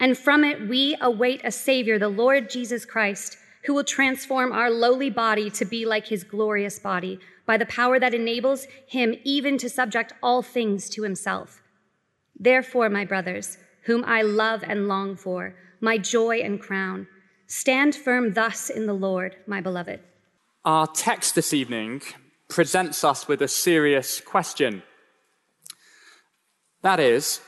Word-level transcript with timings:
and 0.00 0.18
from 0.18 0.42
it 0.42 0.68
we 0.68 0.96
await 1.00 1.42
a 1.44 1.52
Savior, 1.52 1.98
the 1.98 2.08
Lord 2.08 2.50
Jesus 2.50 2.84
Christ 2.84 3.36
who 3.64 3.74
will 3.74 3.84
transform 3.84 4.52
our 4.52 4.70
lowly 4.70 5.10
body 5.10 5.50
to 5.50 5.64
be 5.64 5.84
like 5.84 6.06
his 6.06 6.24
glorious 6.24 6.78
body 6.78 7.20
by 7.46 7.56
the 7.56 7.66
power 7.66 7.98
that 7.98 8.14
enables 8.14 8.66
him 8.86 9.14
even 9.24 9.58
to 9.58 9.68
subject 9.68 10.12
all 10.22 10.42
things 10.42 10.88
to 10.90 11.02
himself. 11.02 11.62
Therefore, 12.38 12.88
my 12.88 13.04
brothers, 13.04 13.58
whom 13.84 14.04
I 14.06 14.22
love 14.22 14.62
and 14.66 14.88
long 14.88 15.16
for, 15.16 15.54
my 15.80 15.98
joy 15.98 16.38
and 16.38 16.60
crown, 16.60 17.06
stand 17.46 17.94
firm 17.94 18.32
thus 18.32 18.70
in 18.70 18.86
the 18.86 18.94
Lord, 18.94 19.36
my 19.46 19.60
beloved. 19.60 20.00
Our 20.64 20.86
text 20.86 21.34
this 21.34 21.52
evening 21.52 22.02
presents 22.48 23.04
us 23.04 23.28
with 23.28 23.42
a 23.42 23.48
serious 23.48 24.20
question. 24.20 24.82
That 26.82 27.00
is, 27.00 27.40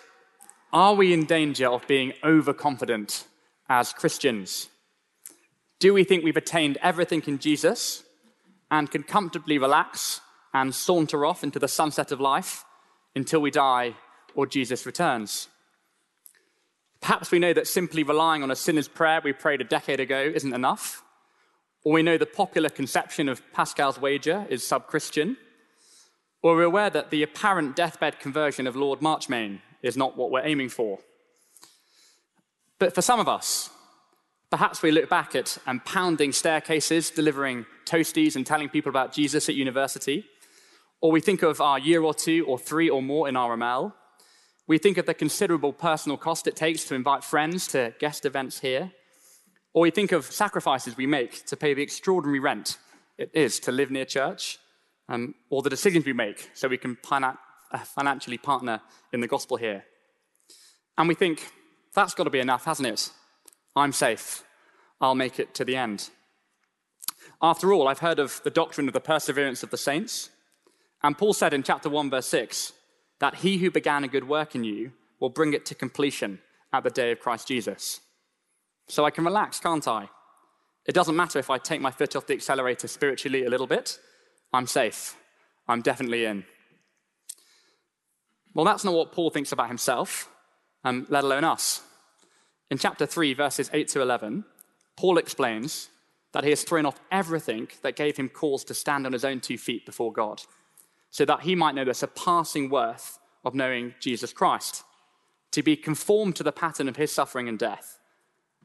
are 0.73 0.95
we 0.95 1.13
in 1.13 1.27
danger 1.27 1.69
of 1.69 1.87
being 1.87 2.15
overconfident 2.25 3.27
as 3.69 3.93
Christians? 3.93 4.69
Do 5.79 5.93
we 5.93 6.05
think 6.05 6.25
we've 6.25 6.37
attained 6.37 6.79
everything 6.81 7.23
in 7.27 7.39
Jesus 7.39 8.05
and 8.71 8.91
can 8.91 9.03
comfortably 9.03 9.59
relax 9.59 10.21
and 10.55 10.75
saunter 10.75 11.27
off 11.27 11.45
into 11.45 11.59
the 11.59 11.69
sunset 11.69 12.13
of 12.13 12.21
life 12.21 12.65
until 13.15 13.41
we 13.41 13.51
die 13.51 13.95
or 14.35 14.47
Jesus 14.47 14.87
returns? 14.87 15.49
Perhaps 17.03 17.31
we 17.31 17.39
know 17.39 17.53
that 17.53 17.67
simply 17.67 18.03
relying 18.03 18.43
on 18.43 18.51
a 18.51 18.57
sinner's 18.57 18.89
prayer 18.89 19.21
we 19.23 19.33
prayed 19.33 19.61
a 19.61 19.65
decade 19.65 20.01
ago 20.01 20.33
isn't 20.35 20.55
enough. 20.55 21.03
Or 21.85 21.93
we 21.95 22.03
know 22.03 22.17
the 22.17 22.27
popular 22.27 22.69
conception 22.69 23.29
of 23.29 23.43
Pascal's 23.53 24.01
wager 24.01 24.47
is 24.49 24.67
sub 24.67 24.87
Christian. 24.87 25.37
Or 26.43 26.55
we're 26.55 26.63
aware 26.63 26.91
that 26.91 27.11
the 27.11 27.25
apparent 27.25 27.75
deathbed 27.75 28.21
conversion 28.21 28.69
of 28.69 28.77
Lord 28.77 29.03
Marchmain 29.03 29.61
is 29.83 29.97
not 29.97 30.17
what 30.17 30.31
we're 30.31 30.47
aiming 30.47 30.69
for. 30.69 30.99
But 32.79 32.95
for 32.95 33.03
some 33.03 33.21
of 33.21 33.29
us, 33.29 33.71
Perhaps 34.53 34.83
we 34.83 34.91
look 34.91 35.09
back 35.09 35.35
at 35.35 35.57
um, 35.67 35.81
pounding 35.81 36.31
staircases, 36.31 37.09
delivering 37.09 37.65
toasties, 37.87 38.37
and 38.37 38.45
telling 38.45 38.69
people 38.69 38.91
about 38.91 39.11
Jesus 39.11 39.49
at 39.49 39.55
university. 39.55 40.27
Or 41.01 41.11
we 41.11 41.23
think 41.23 41.41
of 41.41 41.63
our 41.63 41.79
year 41.79 42.03
or 42.03 42.13
two 42.13 42.45
or 42.47 42.59
three 42.59 42.91
or 42.91 43.01
more 43.01 43.31
in 43.31 43.35
RML. 43.35 43.95
We 44.67 44.77
think 44.77 44.99
of 44.99 45.07
the 45.07 45.15
considerable 45.15 45.73
personal 45.73 46.19
cost 46.19 46.47
it 46.47 46.55
takes 46.55 46.85
to 46.85 46.95
invite 46.95 47.25
friends 47.25 47.67
to 47.69 47.95
guest 47.99 48.27
events 48.27 48.61
here. 48.61 48.93
Or 49.73 49.81
we 49.85 49.91
think 49.91 50.13
of 50.13 50.27
sacrifices 50.27 50.99
we 50.99 51.07
make 51.07 51.47
to 51.47 51.57
pay 51.57 51.73
the 51.73 51.83
extraordinary 51.83 52.39
rent 52.39 52.77
it 53.17 53.31
is 53.33 53.59
to 53.61 53.73
live 53.73 53.91
near 53.91 54.05
church, 54.05 54.59
um, 55.09 55.35
or 55.49 55.63
the 55.63 55.71
decisions 55.71 56.05
we 56.05 56.13
make 56.13 56.51
so 56.53 56.69
we 56.69 56.77
can 56.77 56.99
uh, 57.11 57.33
financially 57.79 58.39
partner 58.39 58.81
in 59.13 59.21
the 59.21 59.29
gospel 59.29 59.57
here. 59.57 59.85
And 60.99 61.09
we 61.09 61.15
think, 61.15 61.51
that's 61.95 62.15
got 62.15 62.25
to 62.25 62.31
be 62.31 62.41
enough, 62.41 62.65
hasn't 62.65 62.89
it? 62.89 63.11
I'm 63.75 63.93
safe. 63.93 64.45
I'll 65.01 65.15
make 65.15 65.39
it 65.39 65.55
to 65.55 65.65
the 65.65 65.77
end. 65.77 66.11
After 67.41 67.73
all, 67.73 67.89
I've 67.89 67.99
heard 67.99 68.19
of 68.19 68.41
the 68.45 68.51
doctrine 68.51 68.89
of 68.89 68.95
the 68.95 69.01
perseverance 69.01 69.63
of 69.63 69.71
the 69.71 69.77
saints. 69.77 70.31
And 71.03 71.19
Paul 71.19 71.33
said 71.33 71.53
in 71.53 71.63
chapter 71.63 71.89
1, 71.89 72.11
verse 72.11 72.27
6, 72.27 72.73
that 73.21 73.37
he 73.37 73.59
who 73.59 73.71
began 73.71 74.05
a 74.05 74.09
good 74.09 74.29
work 74.29 74.55
in 74.55 74.65
you 74.65 74.93
will 75.21 75.29
bring 75.29 75.53
it 75.53 75.67
to 75.67 75.75
completion 75.75 76.41
at 76.73 76.85
the 76.85 76.91
day 76.91 77.13
of 77.13 77.21
Christ 77.21 77.49
Jesus. 77.49 78.01
So 78.89 79.05
I 79.05 79.11
can 79.11 79.25
relax, 79.25 79.61
can't 79.61 79.87
I? 79.87 80.09
It 80.87 80.95
doesn't 80.95 81.17
matter 81.17 81.39
if 81.39 81.51
I 81.51 81.59
take 81.59 81.81
my 81.81 81.91
foot 81.91 82.17
off 82.17 82.27
the 82.27 82.35
accelerator 82.35 82.89
spiritually 82.89 83.45
a 83.45 83.51
little 83.51 83.67
bit, 83.67 83.99
I'm 84.53 84.67
safe. 84.67 85.17
I'm 85.69 85.81
definitely 85.81 86.25
in. 86.25 86.45
Well, 88.55 88.65
that's 88.65 88.85
not 88.85 88.95
what 88.95 89.13
Paul 89.13 89.31
thinks 89.31 89.53
about 89.53 89.69
himself, 89.69 90.29
um, 90.85 91.07
let 91.09 91.25
alone 91.25 91.45
us. 91.45 91.83
In 92.71 92.79
chapter 92.79 93.07
3, 93.07 93.35
verses 93.35 93.71
8 93.73 93.89
to 93.89 94.03
11, 94.03 94.45
Paul 94.97 95.19
explains 95.19 95.89
that 96.33 96.45
he 96.45 96.51
has 96.51 96.63
thrown 96.63 96.87
off 96.87 97.01
everything 97.11 97.69
that 97.83 97.97
gave 97.97 98.17
him 98.17 98.29
cause 98.29 98.65
to 98.65 98.75
stand 98.75 99.07
on 99.07 99.13
his 99.13 99.25
own 99.25 99.41
two 99.41 99.59
feet 99.59 99.87
before 99.87 100.13
God, 100.13 100.43
so 101.11 101.25
that 101.25 101.43
he 101.43 101.55
might 101.55 101.75
know 101.75 101.85
the 101.85 101.95
surpassing 101.95 102.69
worth 102.71 103.19
of 103.45 103.55
knowing 103.55 103.95
Jesus 104.01 104.33
Christ, 104.33 104.85
to 105.51 105.63
be 105.63 105.77
conformed 105.77 106.37
to 106.37 106.43
the 106.43 106.53
pattern 106.53 106.89
of 106.89 106.97
his 106.97 107.13
suffering 107.13 107.49
and 107.49 107.59
death, 107.59 107.99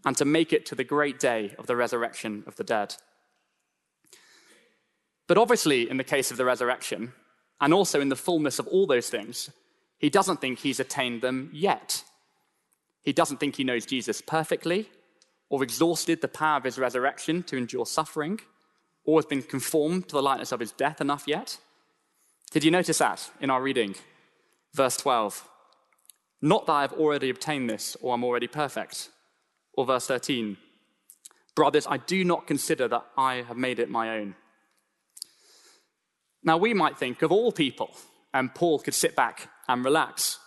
and 0.06 0.16
to 0.18 0.26
make 0.26 0.54
it 0.54 0.66
to 0.66 0.76
the 0.76 0.84
great 0.84 1.20
day 1.20 1.54
of 1.58 1.68
the 1.68 1.76
resurrection 1.76 2.44
of 2.46 2.56
the 2.56 2.64
dead. 2.64 2.96
But 5.28 5.38
obviously, 5.38 5.90
in 5.90 5.98
the 5.98 6.04
case 6.04 6.32
of 6.32 6.38
the 6.38 6.46
resurrection, 6.46 7.14
and 7.60 7.74
also 7.74 8.00
in 8.00 8.10
the 8.10 8.16
fullness 8.16 8.60
of 8.60 8.68
all 8.68 8.88
those 8.88 9.10
things, 9.10 9.50
he 9.98 10.10
doesn't 10.10 10.42
think 10.42 10.60
he's 10.60 10.80
attained 10.80 11.22
them 11.22 11.50
yet. 11.54 12.04
He 13.02 13.14
doesn't 13.14 13.38
think 13.38 13.56
he 13.56 13.64
knows 13.64 13.86
Jesus 13.86 14.22
perfectly, 14.22 14.90
or 15.50 15.64
exhausted 15.64 16.22
the 16.22 16.28
power 16.28 16.58
of 16.58 16.64
his 16.64 16.78
resurrection 16.78 17.42
to 17.44 17.58
endure 17.58 17.86
suffering, 17.86 18.40
or 19.06 19.18
has 19.18 19.26
been 19.26 19.42
conformed 19.42 20.10
to 20.10 20.16
the 20.16 20.22
likeness 20.22 20.52
of 20.52 20.60
his 20.60 20.72
death 20.72 21.00
enough 21.00 21.24
yet. 21.26 21.58
Did 22.52 22.64
you 22.64 22.72
notice 22.72 22.98
that 23.00 23.30
in 23.40 23.50
our 23.50 23.62
reading? 23.62 23.96
Verse 24.74 24.98
12. 24.98 25.48
Not 26.42 26.66
that 26.68 26.74
I 26.74 26.82
have 26.82 26.94
already 26.94 27.30
obtained 27.30 27.70
this, 27.70 27.98
or 28.02 28.12
I 28.12 28.16
am 28.16 28.24
already 28.24 28.48
perfect. 28.48 29.10
Or 29.74 29.86
verse 29.86 30.06
13. 30.08 30.58
Brothers, 31.56 31.88
I 31.90 31.98
do 31.98 32.24
not 32.24 32.46
consider 32.46 32.88
that 32.90 33.06
I 33.18 33.36
have 33.38 33.58
made 33.58 33.80
it 33.80 33.90
my 33.90 34.18
own. 34.18 34.36
Now, 36.44 36.58
we 36.58 36.74
might 36.74 36.98
think 36.98 37.22
of 37.24 37.32
all 37.32 37.52
people, 37.52 37.96
and 38.34 38.54
Paul 38.54 38.80
could 38.80 38.94
sit 38.94 39.16
back 39.16 39.50
and 39.68 39.84
relax. 39.84 40.40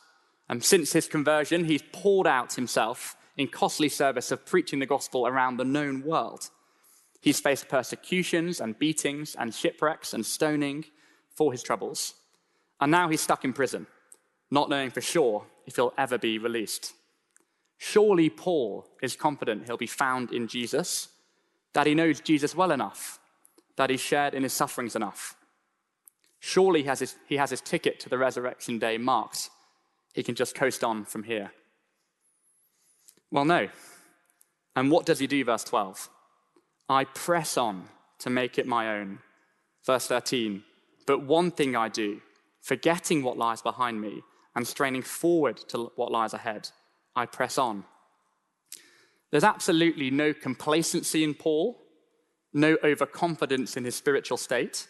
And 0.48 0.64
since 0.64 0.92
his 0.92 1.06
conversion, 1.06 1.64
he's 1.64 1.82
poured 1.92 2.26
out 2.26 2.54
himself 2.54 3.16
in 3.36 3.48
costly 3.48 3.88
service 3.88 4.30
of 4.30 4.44
preaching 4.44 4.78
the 4.78 4.86
gospel 4.86 5.26
around 5.26 5.56
the 5.56 5.64
known 5.64 6.02
world. 6.02 6.50
He's 7.20 7.40
faced 7.40 7.68
persecutions 7.68 8.60
and 8.60 8.78
beatings 8.78 9.36
and 9.38 9.54
shipwrecks 9.54 10.14
and 10.14 10.24
stoning 10.24 10.86
for 11.34 11.52
his 11.52 11.62
troubles. 11.62 12.14
And 12.80 12.90
now 12.90 13.08
he's 13.08 13.20
stuck 13.20 13.44
in 13.44 13.52
prison, 13.52 13.86
not 14.50 14.70
knowing 14.70 14.90
for 14.90 15.00
sure 15.00 15.46
if 15.66 15.76
he'll 15.76 15.94
ever 15.98 16.18
be 16.18 16.38
released. 16.38 16.94
Surely 17.78 18.28
Paul 18.28 18.86
is 19.02 19.16
confident 19.16 19.66
he'll 19.66 19.76
be 19.76 19.86
found 19.86 20.32
in 20.32 20.48
Jesus, 20.48 21.08
that 21.72 21.86
he 21.86 21.94
knows 21.94 22.20
Jesus 22.20 22.54
well 22.54 22.72
enough, 22.72 23.18
that 23.76 23.90
he's 23.90 24.00
shared 24.00 24.34
in 24.34 24.42
his 24.42 24.52
sufferings 24.52 24.96
enough. 24.96 25.34
Surely 26.40 26.80
he 26.80 26.88
has 26.88 27.00
his, 27.00 27.16
he 27.26 27.36
has 27.36 27.50
his 27.50 27.60
ticket 27.60 28.00
to 28.00 28.08
the 28.08 28.18
resurrection 28.18 28.78
day 28.78 28.98
marked. 28.98 29.50
He 30.14 30.22
can 30.22 30.34
just 30.34 30.54
coast 30.54 30.82
on 30.82 31.04
from 31.04 31.22
here. 31.22 31.52
Well, 33.30 33.44
no. 33.44 33.68
And 34.74 34.90
what 34.90 35.06
does 35.06 35.18
he 35.18 35.26
do, 35.26 35.44
verse 35.44 35.64
12? 35.64 36.08
I 36.88 37.04
press 37.04 37.56
on 37.56 37.88
to 38.20 38.30
make 38.30 38.58
it 38.58 38.66
my 38.66 38.98
own. 38.98 39.20
Verse 39.86 40.06
13, 40.06 40.62
but 41.06 41.22
one 41.22 41.50
thing 41.50 41.74
I 41.74 41.88
do, 41.88 42.20
forgetting 42.60 43.22
what 43.22 43.38
lies 43.38 43.62
behind 43.62 44.00
me 44.00 44.22
and 44.54 44.66
straining 44.66 45.02
forward 45.02 45.56
to 45.68 45.90
what 45.96 46.12
lies 46.12 46.34
ahead, 46.34 46.70
I 47.16 47.26
press 47.26 47.56
on. 47.56 47.84
There's 49.30 49.44
absolutely 49.44 50.10
no 50.10 50.34
complacency 50.34 51.24
in 51.24 51.34
Paul, 51.34 51.80
no 52.52 52.76
overconfidence 52.84 53.76
in 53.76 53.84
his 53.84 53.94
spiritual 53.94 54.36
state, 54.36 54.86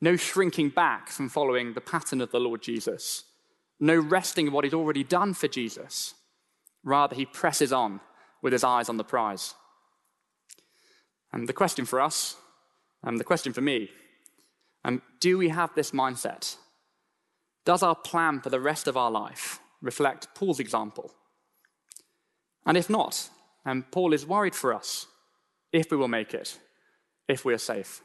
no 0.00 0.16
shrinking 0.16 0.70
back 0.70 1.08
from 1.08 1.28
following 1.28 1.74
the 1.74 1.80
pattern 1.80 2.20
of 2.20 2.30
the 2.30 2.40
Lord 2.40 2.62
Jesus, 2.62 3.24
no 3.78 3.96
resting 3.98 4.46
in 4.46 4.52
what 4.52 4.64
he's 4.64 4.74
already 4.74 5.04
done 5.04 5.34
for 5.34 5.48
Jesus. 5.48 6.14
Rather, 6.82 7.14
he 7.14 7.26
presses 7.26 7.72
on 7.72 8.00
with 8.42 8.52
his 8.52 8.64
eyes 8.64 8.88
on 8.88 8.96
the 8.96 9.04
prize. 9.04 9.54
And 11.32 11.48
the 11.48 11.52
question 11.52 11.84
for 11.84 12.00
us, 12.00 12.36
and 13.02 13.18
the 13.18 13.24
question 13.24 13.52
for 13.52 13.60
me, 13.60 13.90
um, 14.84 15.02
do 15.20 15.38
we 15.38 15.50
have 15.50 15.74
this 15.74 15.90
mindset? 15.90 16.56
Does 17.64 17.82
our 17.82 17.94
plan 17.94 18.40
for 18.40 18.50
the 18.50 18.60
rest 18.60 18.88
of 18.88 18.96
our 18.96 19.10
life 19.10 19.60
reflect 19.82 20.34
Paul's 20.34 20.60
example? 20.60 21.12
And 22.66 22.76
if 22.76 22.88
not, 22.88 23.28
um, 23.66 23.84
Paul 23.90 24.12
is 24.12 24.26
worried 24.26 24.54
for 24.54 24.74
us 24.74 25.06
if 25.72 25.90
we 25.90 25.96
will 25.96 26.08
make 26.08 26.34
it, 26.34 26.58
if 27.28 27.44
we 27.44 27.54
are 27.54 27.58
safe. 27.58 28.02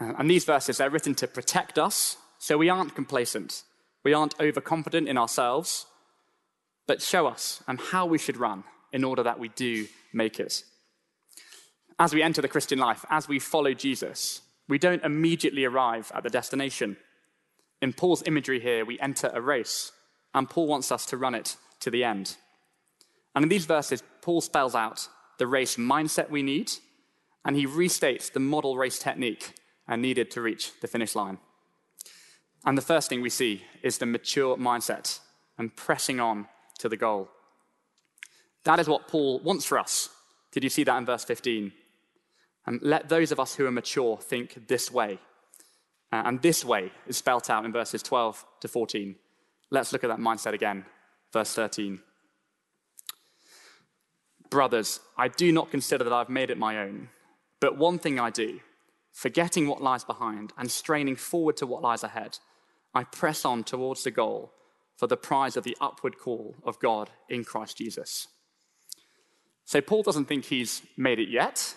Uh, 0.00 0.12
and 0.18 0.30
these 0.30 0.44
verses, 0.44 0.78
they're 0.78 0.90
written 0.90 1.14
to 1.14 1.26
protect 1.26 1.78
us 1.78 2.16
so 2.38 2.58
we 2.58 2.68
aren't 2.68 2.94
complacent, 2.94 3.62
we 4.04 4.12
aren't 4.12 4.38
overconfident 4.40 5.08
in 5.08 5.16
ourselves, 5.16 5.86
but 6.86 7.02
show 7.02 7.26
us 7.26 7.62
um, 7.66 7.78
how 7.78 8.06
we 8.06 8.18
should 8.18 8.36
run 8.36 8.64
in 8.92 9.04
order 9.04 9.22
that 9.22 9.38
we 9.38 9.48
do 9.48 9.86
make 10.12 10.38
it. 10.38 10.62
As 11.98 12.14
we 12.14 12.22
enter 12.22 12.42
the 12.42 12.48
Christian 12.48 12.78
life, 12.78 13.04
as 13.10 13.26
we 13.26 13.38
follow 13.38 13.72
Jesus, 13.72 14.42
we 14.68 14.78
don't 14.78 15.04
immediately 15.04 15.64
arrive 15.64 16.12
at 16.14 16.22
the 16.22 16.30
destination. 16.30 16.96
In 17.80 17.92
Paul's 17.92 18.22
imagery 18.26 18.60
here, 18.60 18.84
we 18.84 19.00
enter 19.00 19.30
a 19.32 19.40
race, 19.40 19.92
and 20.34 20.48
Paul 20.48 20.66
wants 20.66 20.92
us 20.92 21.06
to 21.06 21.16
run 21.16 21.34
it 21.34 21.56
to 21.80 21.90
the 21.90 22.04
end. 22.04 22.36
And 23.34 23.42
in 23.42 23.48
these 23.48 23.66
verses, 23.66 24.02
Paul 24.22 24.40
spells 24.40 24.74
out 24.74 25.08
the 25.38 25.46
race 25.46 25.76
mindset 25.76 26.30
we 26.30 26.42
need, 26.42 26.72
and 27.44 27.56
he 27.56 27.66
restates 27.66 28.32
the 28.32 28.40
model 28.40 28.76
race 28.76 28.98
technique 28.98 29.54
needed 29.94 30.32
to 30.32 30.42
reach 30.42 30.72
the 30.80 30.88
finish 30.88 31.14
line. 31.14 31.38
And 32.64 32.76
the 32.76 32.82
first 32.82 33.08
thing 33.08 33.20
we 33.20 33.30
see 33.30 33.62
is 33.82 33.98
the 33.98 34.06
mature 34.06 34.56
mindset 34.56 35.20
and 35.56 35.74
pressing 35.76 36.18
on 36.18 36.48
to 36.78 36.88
the 36.88 36.96
goal. 36.96 37.28
That 38.64 38.80
is 38.80 38.88
what 38.88 39.06
Paul 39.06 39.38
wants 39.38 39.64
for 39.64 39.78
us. 39.78 40.08
Did 40.50 40.64
you 40.64 40.70
see 40.70 40.82
that 40.82 40.98
in 40.98 41.06
verse 41.06 41.24
15? 41.24 41.72
And 42.66 42.82
let 42.82 43.08
those 43.08 43.30
of 43.30 43.38
us 43.38 43.54
who 43.54 43.66
are 43.66 43.70
mature 43.70 44.18
think 44.18 44.66
this 44.66 44.90
way. 44.90 45.20
Uh, 46.12 46.22
and 46.24 46.42
this 46.42 46.64
way 46.64 46.90
is 47.06 47.16
spelt 47.16 47.48
out 47.48 47.64
in 47.64 47.72
verses 47.72 48.02
12 48.02 48.44
to 48.60 48.68
14. 48.68 49.14
Let's 49.70 49.92
look 49.92 50.02
at 50.02 50.08
that 50.08 50.18
mindset 50.18 50.52
again. 50.52 50.84
Verse 51.32 51.54
13. 51.54 52.00
Brothers, 54.50 55.00
I 55.16 55.28
do 55.28 55.52
not 55.52 55.70
consider 55.70 56.04
that 56.04 56.12
I've 56.12 56.28
made 56.28 56.50
it 56.50 56.58
my 56.58 56.78
own, 56.78 57.08
but 57.60 57.76
one 57.76 57.98
thing 57.98 58.18
I 58.18 58.30
do, 58.30 58.60
forgetting 59.16 59.66
what 59.66 59.82
lies 59.82 60.04
behind 60.04 60.52
and 60.58 60.70
straining 60.70 61.16
forward 61.16 61.56
to 61.56 61.66
what 61.66 61.80
lies 61.80 62.04
ahead, 62.04 62.38
I 62.94 63.04
press 63.04 63.46
on 63.46 63.64
towards 63.64 64.04
the 64.04 64.10
goal 64.10 64.52
for 64.94 65.06
the 65.06 65.16
prize 65.16 65.56
of 65.56 65.64
the 65.64 65.74
upward 65.80 66.18
call 66.18 66.54
of 66.64 66.78
God 66.78 67.08
in 67.30 67.42
Christ 67.42 67.78
Jesus. 67.78 68.28
So 69.64 69.80
Paul 69.80 70.02
doesn't 70.02 70.26
think 70.26 70.44
he's 70.44 70.82
made 70.98 71.18
it 71.18 71.30
yet. 71.30 71.76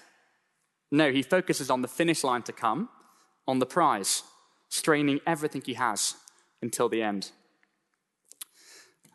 No, 0.92 1.14
he 1.14 1.22
focuses 1.22 1.70
on 1.70 1.82
the 1.82 1.88
finish 1.88 2.26
line 2.26 2.42
to 2.42 2.52
come, 2.52 2.90
on 3.48 3.60
the 3.60 3.66
prize, 3.66 4.24
straining 4.68 5.22
everything 5.26 5.64
he 5.66 5.76
has 5.76 6.16
until 6.62 6.90
the 6.90 7.02
end. 7.02 7.32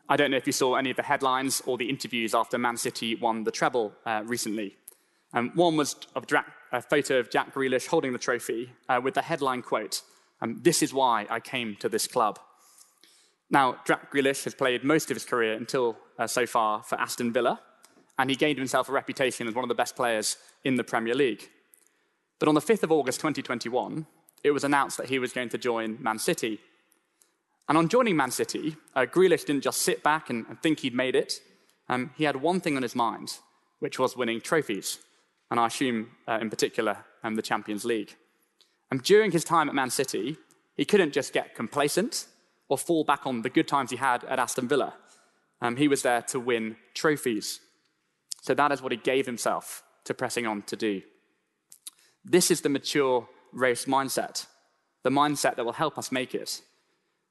I 0.09 0.17
don't 0.17 0.31
know 0.31 0.37
if 0.37 0.47
you 0.47 0.53
saw 0.53 0.75
any 0.75 0.89
of 0.89 0.97
the 0.97 1.03
headlines 1.03 1.61
or 1.67 1.77
the 1.77 1.89
interviews 1.91 2.33
after 2.33 2.57
Man 2.57 2.77
City 2.77 3.13
won 3.13 3.43
the 3.43 3.51
treble 3.51 3.93
uh, 4.03 4.23
recently. 4.25 4.77
Um, 5.31 5.51
one 5.53 5.77
was 5.77 5.95
of 6.15 6.25
a 6.75 6.81
photo 6.81 7.19
of 7.19 7.29
Jack 7.29 7.53
Grealish 7.53 7.87
holding 7.87 8.11
the 8.11 8.19
trophy 8.19 8.71
uh, 8.89 8.99
with 9.01 9.13
the 9.13 9.21
headline 9.21 9.61
quote, 9.61 10.01
um, 10.41 10.59
This 10.61 10.83
is 10.83 10.93
why 10.93 11.25
I 11.29 11.39
came 11.39 11.77
to 11.77 11.87
this 11.87 12.05
club. 12.05 12.37
Now, 13.49 13.77
Jack 13.85 14.11
Grealish 14.11 14.43
has 14.43 14.53
played 14.53 14.83
most 14.83 15.09
of 15.09 15.15
his 15.15 15.23
career 15.23 15.53
until 15.53 15.97
uh, 16.19 16.27
so 16.27 16.45
far 16.45 16.83
for 16.83 16.99
Aston 16.99 17.31
Villa, 17.31 17.61
and 18.17 18.29
he 18.29 18.35
gained 18.35 18.57
himself 18.57 18.89
a 18.89 18.91
reputation 18.91 19.47
as 19.47 19.55
one 19.55 19.63
of 19.63 19.69
the 19.69 19.75
best 19.75 19.95
players 19.95 20.37
in 20.63 20.75
the 20.75 20.83
Premier 20.83 21.15
League. 21.15 21.49
But 22.39 22.49
on 22.49 22.55
the 22.55 22.61
5th 22.61 22.83
of 22.83 22.91
August 22.91 23.19
2021, 23.19 24.05
it 24.43 24.51
was 24.51 24.63
announced 24.63 24.97
that 24.97 25.07
he 25.07 25.19
was 25.19 25.31
going 25.31 25.49
to 25.49 25.57
join 25.57 25.97
Man 26.01 26.19
City. 26.19 26.59
And 27.69 27.77
on 27.77 27.87
joining 27.87 28.17
Man 28.17 28.31
City, 28.31 28.75
uh, 28.95 29.01
Grealish 29.01 29.45
didn't 29.45 29.63
just 29.63 29.81
sit 29.81 30.03
back 30.03 30.29
and, 30.29 30.45
and 30.47 30.61
think 30.61 30.79
he'd 30.79 30.93
made 30.93 31.15
it. 31.15 31.39
Um, 31.87 32.11
he 32.17 32.25
had 32.25 32.35
one 32.35 32.59
thing 32.59 32.75
on 32.75 32.83
his 32.83 32.95
mind, 32.95 33.37
which 33.79 33.97
was 33.97 34.17
winning 34.17 34.41
trophies, 34.41 34.99
and 35.51 35.59
I 35.59 35.67
assume 35.67 36.11
uh, 36.27 36.39
in 36.41 36.49
particular 36.49 37.05
um, 37.23 37.35
the 37.35 37.41
Champions 37.41 37.85
League. 37.85 38.15
And 38.91 39.01
during 39.03 39.31
his 39.31 39.43
time 39.43 39.69
at 39.69 39.75
Man 39.75 39.89
City, 39.89 40.37
he 40.75 40.85
couldn't 40.85 41.13
just 41.13 41.33
get 41.33 41.55
complacent 41.55 42.27
or 42.69 42.77
fall 42.77 43.03
back 43.03 43.25
on 43.25 43.41
the 43.41 43.49
good 43.49 43.67
times 43.67 43.91
he 43.91 43.97
had 43.97 44.23
at 44.25 44.39
Aston 44.39 44.67
Villa. 44.67 44.93
Um, 45.61 45.77
he 45.77 45.87
was 45.87 46.01
there 46.01 46.21
to 46.23 46.39
win 46.39 46.75
trophies. 46.93 47.59
So 48.41 48.53
that 48.53 48.71
is 48.71 48.81
what 48.81 48.91
he 48.91 48.97
gave 48.97 49.25
himself 49.25 49.83
to 50.03 50.13
pressing 50.13 50.45
on 50.45 50.61
to 50.63 50.75
do. 50.75 51.01
This 52.23 52.51
is 52.51 52.61
the 52.61 52.69
mature 52.69 53.27
race 53.51 53.85
mindset, 53.85 54.47
the 55.03 55.09
mindset 55.09 55.55
that 55.55 55.65
will 55.65 55.73
help 55.73 55.97
us 55.97 56.11
make 56.11 56.35
it. 56.35 56.61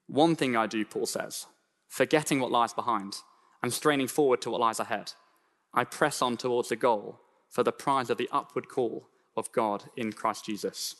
One 0.07 0.35
thing 0.35 0.55
I 0.55 0.67
do, 0.67 0.85
Paul 0.85 1.05
says, 1.05 1.45
forgetting 1.87 2.39
what 2.39 2.51
lies 2.51 2.73
behind 2.73 3.17
and 3.61 3.73
straining 3.73 4.07
forward 4.07 4.41
to 4.41 4.51
what 4.51 4.61
lies 4.61 4.79
ahead, 4.79 5.13
I 5.73 5.83
press 5.83 6.21
on 6.21 6.37
towards 6.37 6.69
the 6.69 6.75
goal 6.75 7.19
for 7.49 7.63
the 7.63 7.71
prize 7.71 8.09
of 8.09 8.17
the 8.17 8.29
upward 8.31 8.69
call 8.69 9.07
of 9.35 9.51
God 9.51 9.85
in 9.95 10.13
Christ 10.13 10.45
Jesus. 10.45 10.95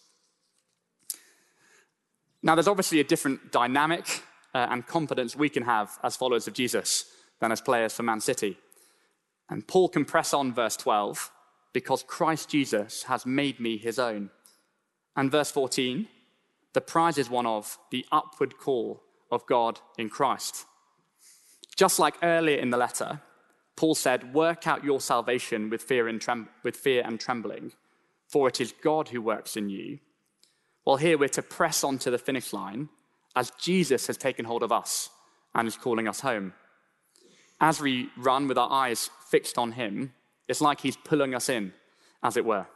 Now, 2.42 2.56
there's 2.56 2.68
obviously 2.68 3.00
a 3.00 3.04
different 3.04 3.52
dynamic 3.52 4.22
uh, 4.54 4.68
and 4.70 4.86
confidence 4.86 5.36
we 5.36 5.50
can 5.50 5.64
have 5.64 5.98
as 6.04 6.16
followers 6.16 6.48
of 6.48 6.54
Jesus 6.54 7.06
than 7.40 7.52
as 7.52 7.62
players 7.62 7.94
for 7.94 8.04
Man 8.04 8.22
City. 8.22 8.58
And 9.50 9.68
Paul 9.68 9.90
can 9.90 10.06
press 10.06 10.34
on 10.34 10.54
verse 10.54 10.78
12 10.78 11.32
because 11.74 12.04
Christ 12.04 12.50
Jesus 12.50 13.04
has 13.04 13.25
made 13.25 13.60
me 13.60 13.78
his 13.78 14.00
own. 14.00 14.30
And 15.16 15.32
verse 15.32 15.52
14, 15.52 16.08
the 16.74 16.82
prize 16.82 17.18
is 17.18 17.30
one 17.30 17.46
of 17.46 17.78
the 17.92 18.06
upward 18.12 18.58
call 18.58 19.02
of 19.32 19.46
God 19.46 19.80
in 19.98 20.10
Christ. 20.10 20.66
Just 21.75 22.00
like 22.00 22.16
earlier 22.24 22.58
in 22.58 22.70
the 22.70 22.78
letter, 22.78 23.22
Paul 23.75 23.96
said, 23.96 24.34
Work 24.34 24.67
out 24.67 24.84
your 24.84 25.01
salvation 25.01 25.70
with 25.70 25.82
fear 25.82 26.08
and, 26.08 26.22
trem- 26.22 26.50
with 26.63 26.75
fear 26.75 27.03
and 27.05 27.20
trembling, 27.20 27.74
for 28.27 28.48
it 28.48 28.62
is 28.62 28.74
God 28.84 29.10
who 29.10 29.22
works 29.22 29.58
in 29.58 29.70
you. 29.70 30.00
Well, 30.86 30.98
here 30.98 31.17
we're 31.17 31.29
to 31.29 31.41
press 31.41 31.84
on 31.84 31.98
to 32.00 32.12
the 32.12 32.17
finish 32.17 32.53
line 32.53 32.89
as 33.36 33.51
Jesus 33.60 34.08
has 34.08 34.17
taken 34.17 34.46
hold 34.46 34.63
of 34.63 34.72
us 34.72 35.10
and 35.53 35.67
is 35.67 35.77
calling 35.77 36.08
us 36.08 36.22
home. 36.22 36.53
As 37.60 37.79
we 37.79 38.10
run 38.17 38.48
with 38.48 38.58
our 38.58 38.72
eyes 38.72 39.10
fixed 39.29 39.58
on 39.58 39.74
him, 39.74 40.13
it's 40.48 40.62
like 40.62 40.82
he's 40.82 40.98
pulling 40.98 41.34
us 41.34 41.50
in, 41.50 41.74
as 42.22 42.38
it 42.38 42.46
were. 42.46 42.67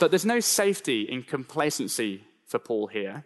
But 0.00 0.10
there's 0.10 0.24
no 0.24 0.40
safety 0.40 1.02
in 1.02 1.22
complacency 1.22 2.24
for 2.46 2.58
Paul 2.58 2.88
here. 2.88 3.24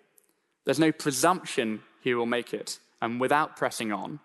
There's 0.65 0.79
no 0.79 0.93
presumption 0.93 1.81
he 2.01 2.15
will 2.15 2.27
make 2.27 2.53
it, 2.53 2.79
and 3.01 3.21
without 3.21 3.57
pressing 3.57 3.91
on. 3.91 4.21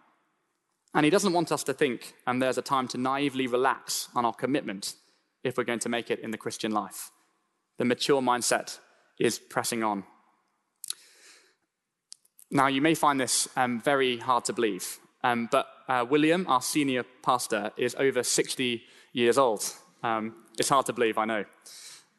And 0.93 1.05
he 1.05 1.09
doesn't 1.09 1.33
want 1.33 1.51
us 1.51 1.63
to 1.63 1.73
think, 1.73 2.13
and 2.27 2.41
there's 2.41 2.57
a 2.57 2.62
time 2.62 2.88
to 2.89 2.97
naively 2.97 3.47
relax 3.47 4.09
on 4.15 4.25
our 4.25 4.33
commitment 4.33 4.93
if 5.43 5.57
we're 5.57 5.63
going 5.63 5.79
to 5.79 5.89
make 5.89 6.12
it 6.12 6.19
in 6.19 6.31
the 6.31 6.38
Christian 6.38 6.71
life. 6.71 7.12
The 7.77 7.85
mature 7.85 8.21
mindset 8.21 8.79
is 9.19 9.39
pressing 9.39 9.83
on. 9.83 10.03
Now, 12.51 12.67
you 12.67 12.81
may 12.81 12.93
find 12.93 13.19
this 13.19 13.47
um, 13.55 13.81
very 13.81 14.17
hard 14.17 14.45
to 14.45 14.53
believe, 14.53 15.00
um, 15.23 15.50
but 15.51 15.67
uh, 15.88 16.05
William, 16.07 16.45
our 16.47 16.62
senior 16.62 17.03
pastor, 17.23 17.71
is 17.77 17.95
over 17.95 18.21
60 18.21 18.83
years 19.13 19.38
old. 19.38 19.63
Um, 20.03 20.35
it's 20.59 20.69
hard 20.69 20.85
to 20.85 20.93
believe, 20.93 21.17
I 21.17 21.25
know. 21.25 21.45